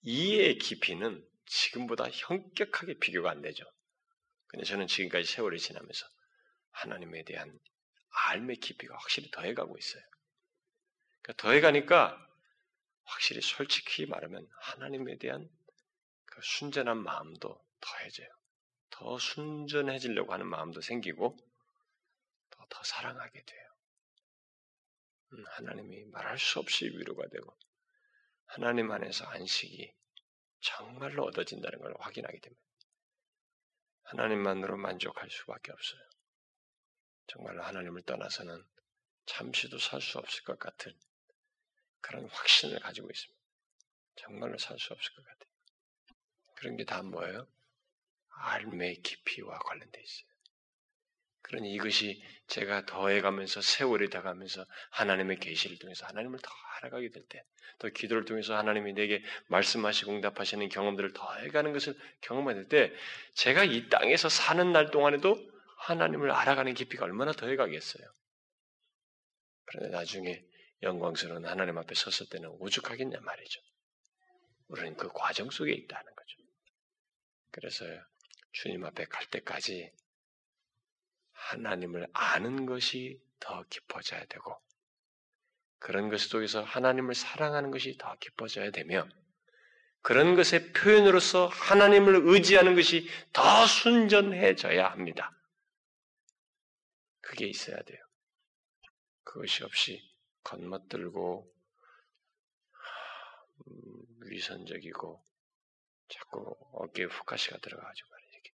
이해의 0.02 0.58
깊이는 0.58 1.24
지금보다 1.46 2.06
현격하게 2.10 3.00
비교가 3.00 3.30
안 3.30 3.42
되죠. 3.42 3.66
근데 4.48 4.66
저는 4.66 4.88
지금까지 4.88 5.30
세월이 5.30 5.60
지나면서 5.60 6.06
하나님에 6.72 7.24
대한 7.24 7.60
알의 8.28 8.58
깊이가 8.58 8.96
확실히 8.96 9.30
더해가고 9.32 9.78
있어요. 9.78 10.04
그러니까 11.22 11.42
더해가니까 11.42 12.18
확실히 13.06 13.42
솔직히 13.42 14.06
말하면 14.06 14.48
하나님에 14.62 15.18
대한 15.18 15.50
그 16.34 16.42
순전한 16.42 16.98
마음도 16.98 17.64
더해져요. 17.80 18.28
더 18.90 19.20
순전해지려고 19.20 20.34
하는 20.34 20.48
마음도 20.48 20.82
생기고 20.82 21.38
더, 22.50 22.66
더 22.70 22.84
사랑하게 22.84 23.44
돼요. 23.44 23.70
음, 25.34 25.44
하나님이 25.50 26.06
말할 26.06 26.40
수 26.40 26.58
없이 26.58 26.86
위로가 26.86 27.28
되고 27.28 27.56
하나님 28.48 28.90
안에서 28.90 29.26
안식이 29.26 29.94
정말로 30.60 31.26
얻어진다는 31.26 31.78
걸 31.78 31.94
확인하게 32.00 32.40
됩니다. 32.40 32.66
하나님만으로 34.02 34.78
만족할 34.78 35.30
수밖에 35.30 35.72
없어요. 35.72 36.02
정말로 37.28 37.62
하나님을 37.62 38.02
떠나서는 38.02 38.66
잠시도 39.28 39.78
살 39.78 40.02
수 40.02 40.18
없을 40.18 40.44
것 40.46 40.58
같은 40.58 40.98
그런 42.02 42.28
확신을 42.28 42.80
가지고 42.80 43.12
있습니다. 43.12 43.40
정말로 44.16 44.58
살 44.58 44.80
수 44.80 44.94
없을 44.94 45.14
것 45.14 45.24
같아요. 45.26 45.53
그런 46.64 46.78
게 46.78 46.86
다 46.86 47.04
뭐예요? 47.04 47.46
알매의 48.30 49.02
깊이와 49.02 49.60
관련돼 49.60 50.02
있어요. 50.02 50.28
그러니 51.42 51.74
이것이 51.74 52.24
제가 52.48 52.86
더해가면서 52.86 53.62
세월이 53.62 54.10
다가면서 54.10 54.66
하나님의 54.92 55.40
계시를 55.40 55.78
통해서 55.78 56.06
하나님을 56.06 56.40
더 56.42 56.50
알아가게 56.78 57.10
될 57.10 57.24
때, 57.28 57.44
또 57.80 57.90
기도를 57.90 58.24
통해서 58.24 58.56
하나님이 58.56 58.94
내게 58.94 59.22
말씀하시고 59.48 60.14
응답하시는 60.14 60.70
경험들을 60.70 61.12
더해가는 61.12 61.74
것을 61.74 62.00
경험할 62.22 62.70
때, 62.70 62.94
제가 63.34 63.66
이 63.66 63.90
땅에서 63.90 64.30
사는 64.30 64.72
날 64.72 64.90
동안에도 64.90 65.36
하나님을 65.80 66.32
알아가는 66.32 66.74
깊이가 66.76 67.04
얼마나 67.04 67.34
더해가겠어요. 67.34 68.08
그런데 69.66 69.90
나중에 69.90 70.46
영광스러운 70.82 71.46
하나님 71.46 71.78
앞에 71.78 71.94
섰을 71.94 72.30
때는 72.30 72.50
오죽하겠냐 72.60 73.20
말이죠. 73.20 73.60
우리는 74.70 74.96
그 74.96 75.10
과정 75.14 75.50
속에 75.50 75.74
있다는. 75.74 76.13
그래서 77.54 77.86
주님 78.52 78.84
앞에 78.84 79.06
갈 79.06 79.26
때까지 79.28 79.92
하나님을 81.32 82.08
아는 82.12 82.66
것이 82.66 83.22
더 83.40 83.64
깊어져야 83.70 84.26
되고 84.26 84.60
그런 85.78 86.10
것 86.10 86.20
속에서 86.20 86.64
하나님을 86.64 87.14
사랑하는 87.14 87.70
것이 87.70 87.96
더 87.98 88.16
깊어져야 88.16 88.72
되며 88.72 89.08
그런 90.02 90.36
것의 90.36 90.74
표현으로서 90.74 91.48
하나님을 91.48 92.22
의지하는 92.26 92.76
것이 92.76 93.08
더 93.32 93.68
순전해져야 93.68 94.90
합니다. 94.90 95.32
그게 97.22 97.48
있어야 97.48 97.82
돼요. 97.84 98.04
그것이 99.24 99.64
없이 99.64 100.02
겉멋들고 100.44 101.54
음, 103.68 104.06
위선적이고 104.22 105.24
자꾸 106.14 106.56
어깨에 106.74 107.06
훅가시가 107.06 107.58
들어가가지고 107.58 108.08
이렇게 108.32 108.52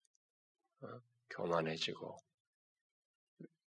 어? 0.82 1.02
교만해지고 1.30 2.18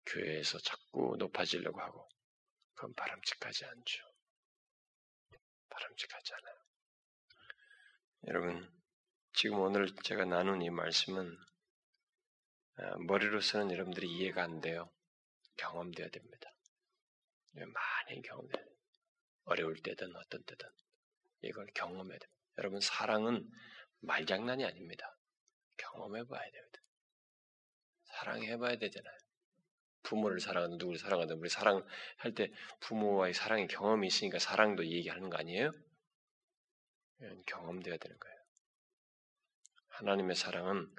교회에서 0.05 0.59
자꾸 0.59 1.15
높아지려고 1.17 1.79
하고 1.81 2.07
그건 2.73 2.93
바람직하지 2.95 3.65
않죠. 3.65 4.03
바람직하지 5.69 6.33
않아요. 6.33 6.55
여러분 8.27 8.81
지금 9.33 9.59
오늘 9.59 9.93
제가 10.03 10.25
나눈 10.25 10.61
이 10.61 10.69
말씀은 10.69 11.37
어, 12.77 12.97
머리로서는 13.07 13.71
여러분들이 13.71 14.09
이해가 14.09 14.43
안 14.43 14.61
돼요. 14.61 14.89
경험돼야 15.57 16.09
됩니다. 16.09 16.49
많이 17.53 18.21
경험돼야 18.21 18.63
돼요. 18.63 18.75
어려울 19.43 19.75
때든 19.81 20.15
어떤 20.15 20.43
때든 20.43 20.67
이걸 21.41 21.67
경험해야 21.73 22.17
됩니다. 22.17 22.41
여러분 22.57 22.79
사랑은 22.79 23.49
말장난이 24.01 24.65
아닙니다. 24.65 25.17
경험해봐야 25.77 26.51
됩니다. 26.51 26.79
사랑해봐야 28.03 28.77
되잖아요. 28.77 29.17
부모를 30.03 30.39
사랑하는 30.39 30.77
누구를 30.77 30.99
사랑하든 30.99 31.37
우리 31.37 31.49
사랑할 31.49 31.83
때 32.35 32.51
부모와의 32.81 33.33
사랑의 33.33 33.67
경험이 33.67 34.07
있으니까 34.07 34.39
사랑도 34.39 34.85
얘기하는 34.85 35.29
거 35.29 35.37
아니에요? 35.37 35.71
경험돼야 37.45 37.97
되는 37.97 38.17
거예요. 38.17 38.37
하나님의 39.89 40.35
사랑은 40.35 40.93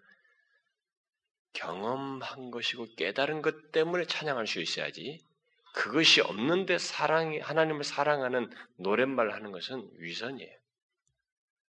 경험한 1.53 2.51
것이고 2.51 2.95
깨달은 2.97 3.43
것 3.43 3.73
때문에 3.73 4.07
찬양할 4.07 4.47
수 4.47 4.61
있어야지. 4.61 5.27
그것이 5.75 6.21
없는데 6.21 6.79
사랑이 6.79 7.39
하나님을 7.41 7.85
사랑하는 7.85 8.51
노랫말 8.77 9.33
하는 9.33 9.53
것은 9.53 9.91
위선이에요. 9.95 10.59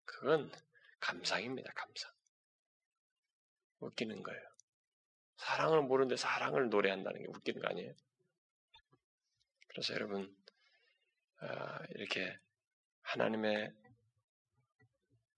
그건 0.05 0.51
감상입니다. 1.01 1.72
감상. 1.74 2.12
웃기는 3.80 4.22
거예요. 4.22 4.49
사랑을 5.36 5.82
모르는데 5.82 6.16
사랑을 6.16 6.68
노래한다는 6.68 7.20
게 7.20 7.26
웃기는 7.28 7.61
거 7.61 7.68
아니에요? 7.68 7.94
그래서 9.68 9.94
여러분 9.94 10.36
아, 11.40 11.78
이렇게 11.90 12.36
하나님의 13.03 13.72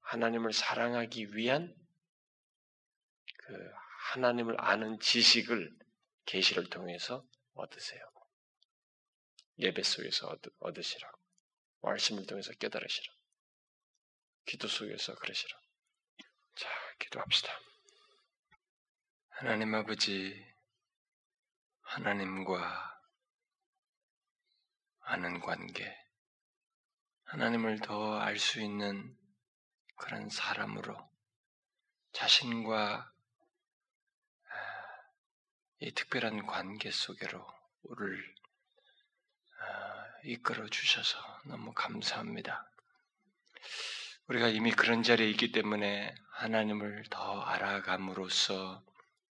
하나님을 0.01 0.53
사랑하기 0.53 1.37
위한 1.37 1.77
그 3.37 3.71
하나님을 4.13 4.57
아는 4.59 4.99
지식을 4.99 5.79
계시를 6.25 6.71
통해서 6.71 7.25
얻으세요. 7.55 8.03
예배 9.59 9.83
속에서 9.83 10.37
얻으시라고. 10.59 11.21
말씀을 11.83 12.27
통해서 12.27 12.53
깨달으시라. 12.53 13.20
기도 14.47 14.69
속에서 14.69 15.15
그러시라. 15.17 15.59
자, 16.57 16.69
기도합시다. 16.99 17.53
하나님 19.31 19.75
아버지, 19.75 20.47
하나님과 21.83 23.01
아는 25.01 25.41
관계, 25.41 25.97
하나님을 27.25 27.81
더 27.81 28.21
알 28.21 28.39
수 28.39 28.61
있는 28.61 29.17
그런 29.97 30.29
사람으로 30.29 31.11
자신과 32.13 33.13
이 35.81 35.93
특별한 35.93 36.47
관계 36.47 36.91
속으로 36.91 37.47
우리를 37.83 38.35
이끌어 40.25 40.69
주셔서 40.69 41.19
너무 41.47 41.73
감사합니다. 41.73 42.71
우리가 44.31 44.47
이미 44.47 44.71
그런 44.71 45.03
자리에 45.03 45.29
있기 45.31 45.51
때문에 45.51 46.15
하나님을 46.35 47.03
더 47.11 47.41
알아감으로써 47.41 48.81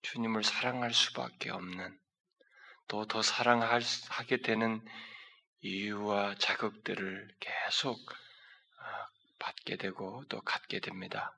주님을 0.04 0.42
사랑할 0.46 0.94
수밖에 0.94 1.50
없는 1.50 2.00
또 2.88 3.04
더 3.04 3.22
사랑하게 3.22 4.38
되는 4.42 4.82
이유와 5.60 6.36
자극들을 6.36 7.28
계속 7.42 7.98
어, 8.00 8.86
받게 9.38 9.76
되고 9.76 10.24
또 10.30 10.40
갖게 10.40 10.80
됩니다. 10.80 11.36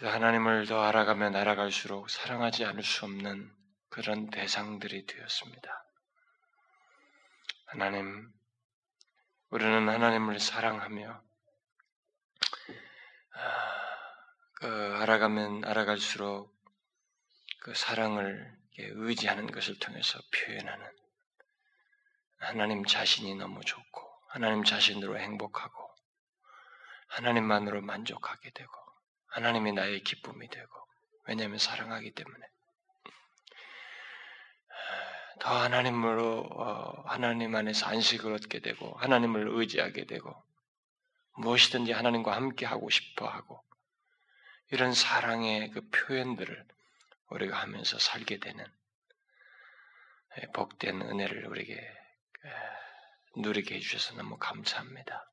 하나님을 0.00 0.64
더 0.64 0.82
알아가면 0.82 1.36
알아갈수록 1.36 2.08
사랑하지 2.08 2.64
않을 2.64 2.82
수 2.82 3.04
없는 3.04 3.52
그런 3.90 4.30
대상들이 4.30 5.04
되었습니다. 5.04 5.84
하나님, 7.66 8.32
우리는 9.50 9.86
하나님을 9.90 10.40
사랑하며 10.40 11.10
아, 11.10 11.31
그 14.54 14.96
알아가면 15.00 15.64
알아갈수록 15.64 16.54
그 17.60 17.74
사랑을 17.74 18.56
의지하는 18.78 19.50
것을 19.50 19.78
통해서 19.78 20.20
표현하는 20.34 20.86
하나님 22.38 22.84
자신이 22.84 23.34
너무 23.36 23.60
좋고 23.64 24.00
하나님 24.28 24.64
자신으로 24.64 25.18
행복하고 25.18 25.90
하나님만으로 27.08 27.82
만족하게 27.82 28.50
되고 28.50 28.72
하나님이 29.26 29.72
나의 29.72 30.02
기쁨이 30.02 30.48
되고 30.48 30.70
왜냐하면 31.24 31.58
사랑하기 31.58 32.12
때문에. 32.12 32.46
더 35.40 35.56
하나님으로 35.56 36.40
어, 36.52 37.02
하나님 37.06 37.54
안에서 37.54 37.86
안식을 37.86 38.32
얻게 38.32 38.60
되고 38.60 38.94
하나님을 38.98 39.48
의지하게 39.48 40.06
되고 40.06 40.34
무엇이든지 41.34 41.92
하나님과 41.92 42.34
함께 42.34 42.66
하고 42.66 42.90
싶어 42.90 43.26
하고 43.26 43.62
이런 44.70 44.92
사랑의 44.92 45.70
그 45.70 45.88
표현들을 45.90 46.66
우리가 47.28 47.60
하면서 47.60 47.98
살게 47.98 48.38
되는 48.38 48.64
예, 50.38 50.46
복된 50.52 51.02
은혜를 51.02 51.46
우리에게 51.46 52.02
누리게 53.36 53.76
해주셔서 53.76 54.16
너무 54.16 54.36
감사합니다. 54.38 55.30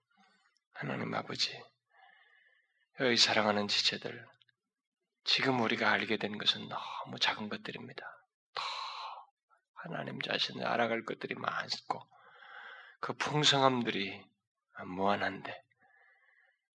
하나님 0.73 1.13
아버지, 1.13 1.61
여기 2.99 3.17
사랑하는 3.17 3.67
지체들, 3.67 4.25
지금 5.25 5.59
우리가 5.61 5.91
알게 5.91 6.17
된 6.17 6.37
것은 6.37 6.69
너무 6.69 7.19
작은 7.19 7.49
것들입니다. 7.49 8.05
더 8.55 8.63
하나님 9.75 10.21
자신을 10.21 10.65
알아갈 10.65 11.03
것들이 11.03 11.35
많고, 11.35 12.09
그 13.01 13.13
풍성함들이 13.13 14.25
무한한데, 14.85 15.63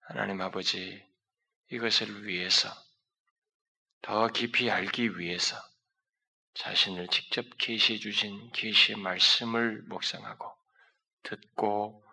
하나님 0.06 0.40
아버지, 0.40 1.04
이것을 1.70 2.26
위해서, 2.26 2.68
더 4.02 4.28
깊이 4.28 4.70
알기 4.70 5.18
위해서, 5.18 5.56
자신을 6.54 7.08
직접 7.08 7.44
계시해 7.58 7.98
주신 7.98 8.50
계시의 8.52 8.98
말씀을 8.98 9.82
묵상하고 9.88 10.56
듣고 11.24 12.04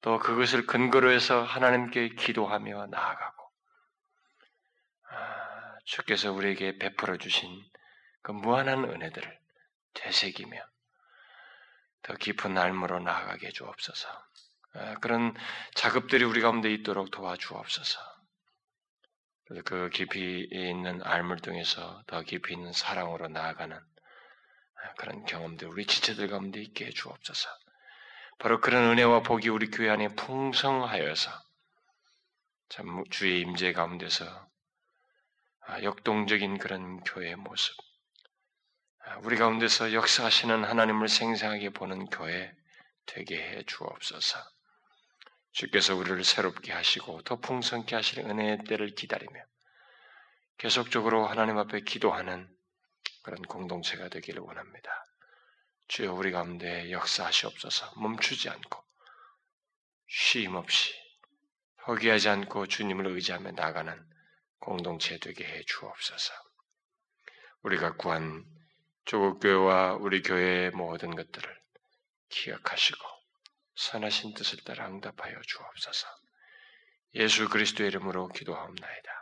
또 0.00 0.18
그것을 0.18 0.66
근거로 0.66 1.10
해서 1.10 1.42
하나님께 1.42 2.10
기도하며 2.10 2.86
나아가고 2.86 3.50
아, 5.10 5.78
주께서 5.84 6.32
우리에게 6.32 6.78
베풀어 6.78 7.18
주신 7.18 7.62
그 8.22 8.32
무한한 8.32 8.84
은혜들을 8.84 9.40
되새기며 9.94 10.58
더 12.02 12.14
깊은 12.14 12.54
삶으로 12.54 12.98
나아가게 12.98 13.48
해 13.48 13.52
주옵소서. 13.52 14.08
아, 14.74 14.94
그런 15.00 15.34
작업들이 15.74 16.24
우리 16.24 16.40
가운데 16.40 16.72
있도록 16.72 17.10
도와주옵소서. 17.10 18.00
그 19.64 19.90
깊이 19.90 20.48
있는 20.50 21.02
알물 21.02 21.38
통해서 21.40 22.02
더 22.06 22.22
깊이 22.22 22.54
있는 22.54 22.72
사랑으로 22.72 23.28
나아가는 23.28 23.78
그런 24.96 25.24
경험들 25.24 25.68
우리 25.68 25.86
지체들 25.86 26.28
가운데 26.28 26.60
있게 26.60 26.86
해 26.86 26.90
주옵소서. 26.90 27.50
바로 28.38 28.60
그런 28.60 28.90
은혜와 28.90 29.22
복이 29.22 29.48
우리 29.50 29.70
교회 29.70 29.90
안에 29.90 30.14
풍성하여서 30.14 31.30
참 32.70 33.04
주의 33.10 33.40
임재 33.40 33.72
가운데서 33.72 34.24
아, 35.66 35.82
역동적인 35.82 36.58
그런 36.58 37.00
교회의 37.04 37.36
모습, 37.36 37.76
아, 39.04 39.18
우리 39.22 39.36
가운데서 39.36 39.92
역사하시는 39.92 40.64
하나님을 40.64 41.08
생생하게 41.08 41.70
보는 41.70 42.06
교회 42.06 42.52
되게 43.06 43.36
해 43.40 43.62
주옵소서. 43.64 44.38
주께서 45.52 45.94
우리를 45.94 46.24
새롭게 46.24 46.72
하시고 46.72 47.22
더 47.22 47.36
풍성케 47.36 47.94
하실 47.94 48.20
은혜의 48.20 48.64
때를 48.64 48.94
기다리며 48.94 49.40
계속적으로 50.58 51.26
하나님 51.26 51.58
앞에 51.58 51.80
기도하는 51.80 52.48
그런 53.22 53.42
공동체가 53.42 54.08
되기를 54.08 54.42
원합니다. 54.42 54.90
주여 55.88 56.12
우리 56.14 56.32
가운데 56.32 56.90
역사하시옵소서 56.90 58.00
멈추지 58.00 58.48
않고 58.48 58.82
쉼 60.08 60.54
없이 60.56 60.94
포기하지 61.84 62.28
않고 62.28 62.66
주님을 62.66 63.06
의지하며 63.08 63.52
나가는 63.52 64.06
공동체 64.58 65.18
되게 65.18 65.44
해 65.44 65.62
주옵소서. 65.66 66.32
우리가 67.62 67.96
구한 67.96 68.44
조국 69.04 69.40
교회와 69.40 69.94
우리 69.94 70.22
교회의 70.22 70.70
모든 70.70 71.14
것들을 71.14 71.60
기억하시고 72.28 73.21
선하신 73.74 74.34
뜻을 74.34 74.58
따라 74.64 74.88
응답하여 74.88 75.40
주옵소서. 75.46 76.06
예수 77.14 77.48
그리스도의 77.48 77.88
이름으로 77.88 78.28
기도하옵나이다. 78.28 79.21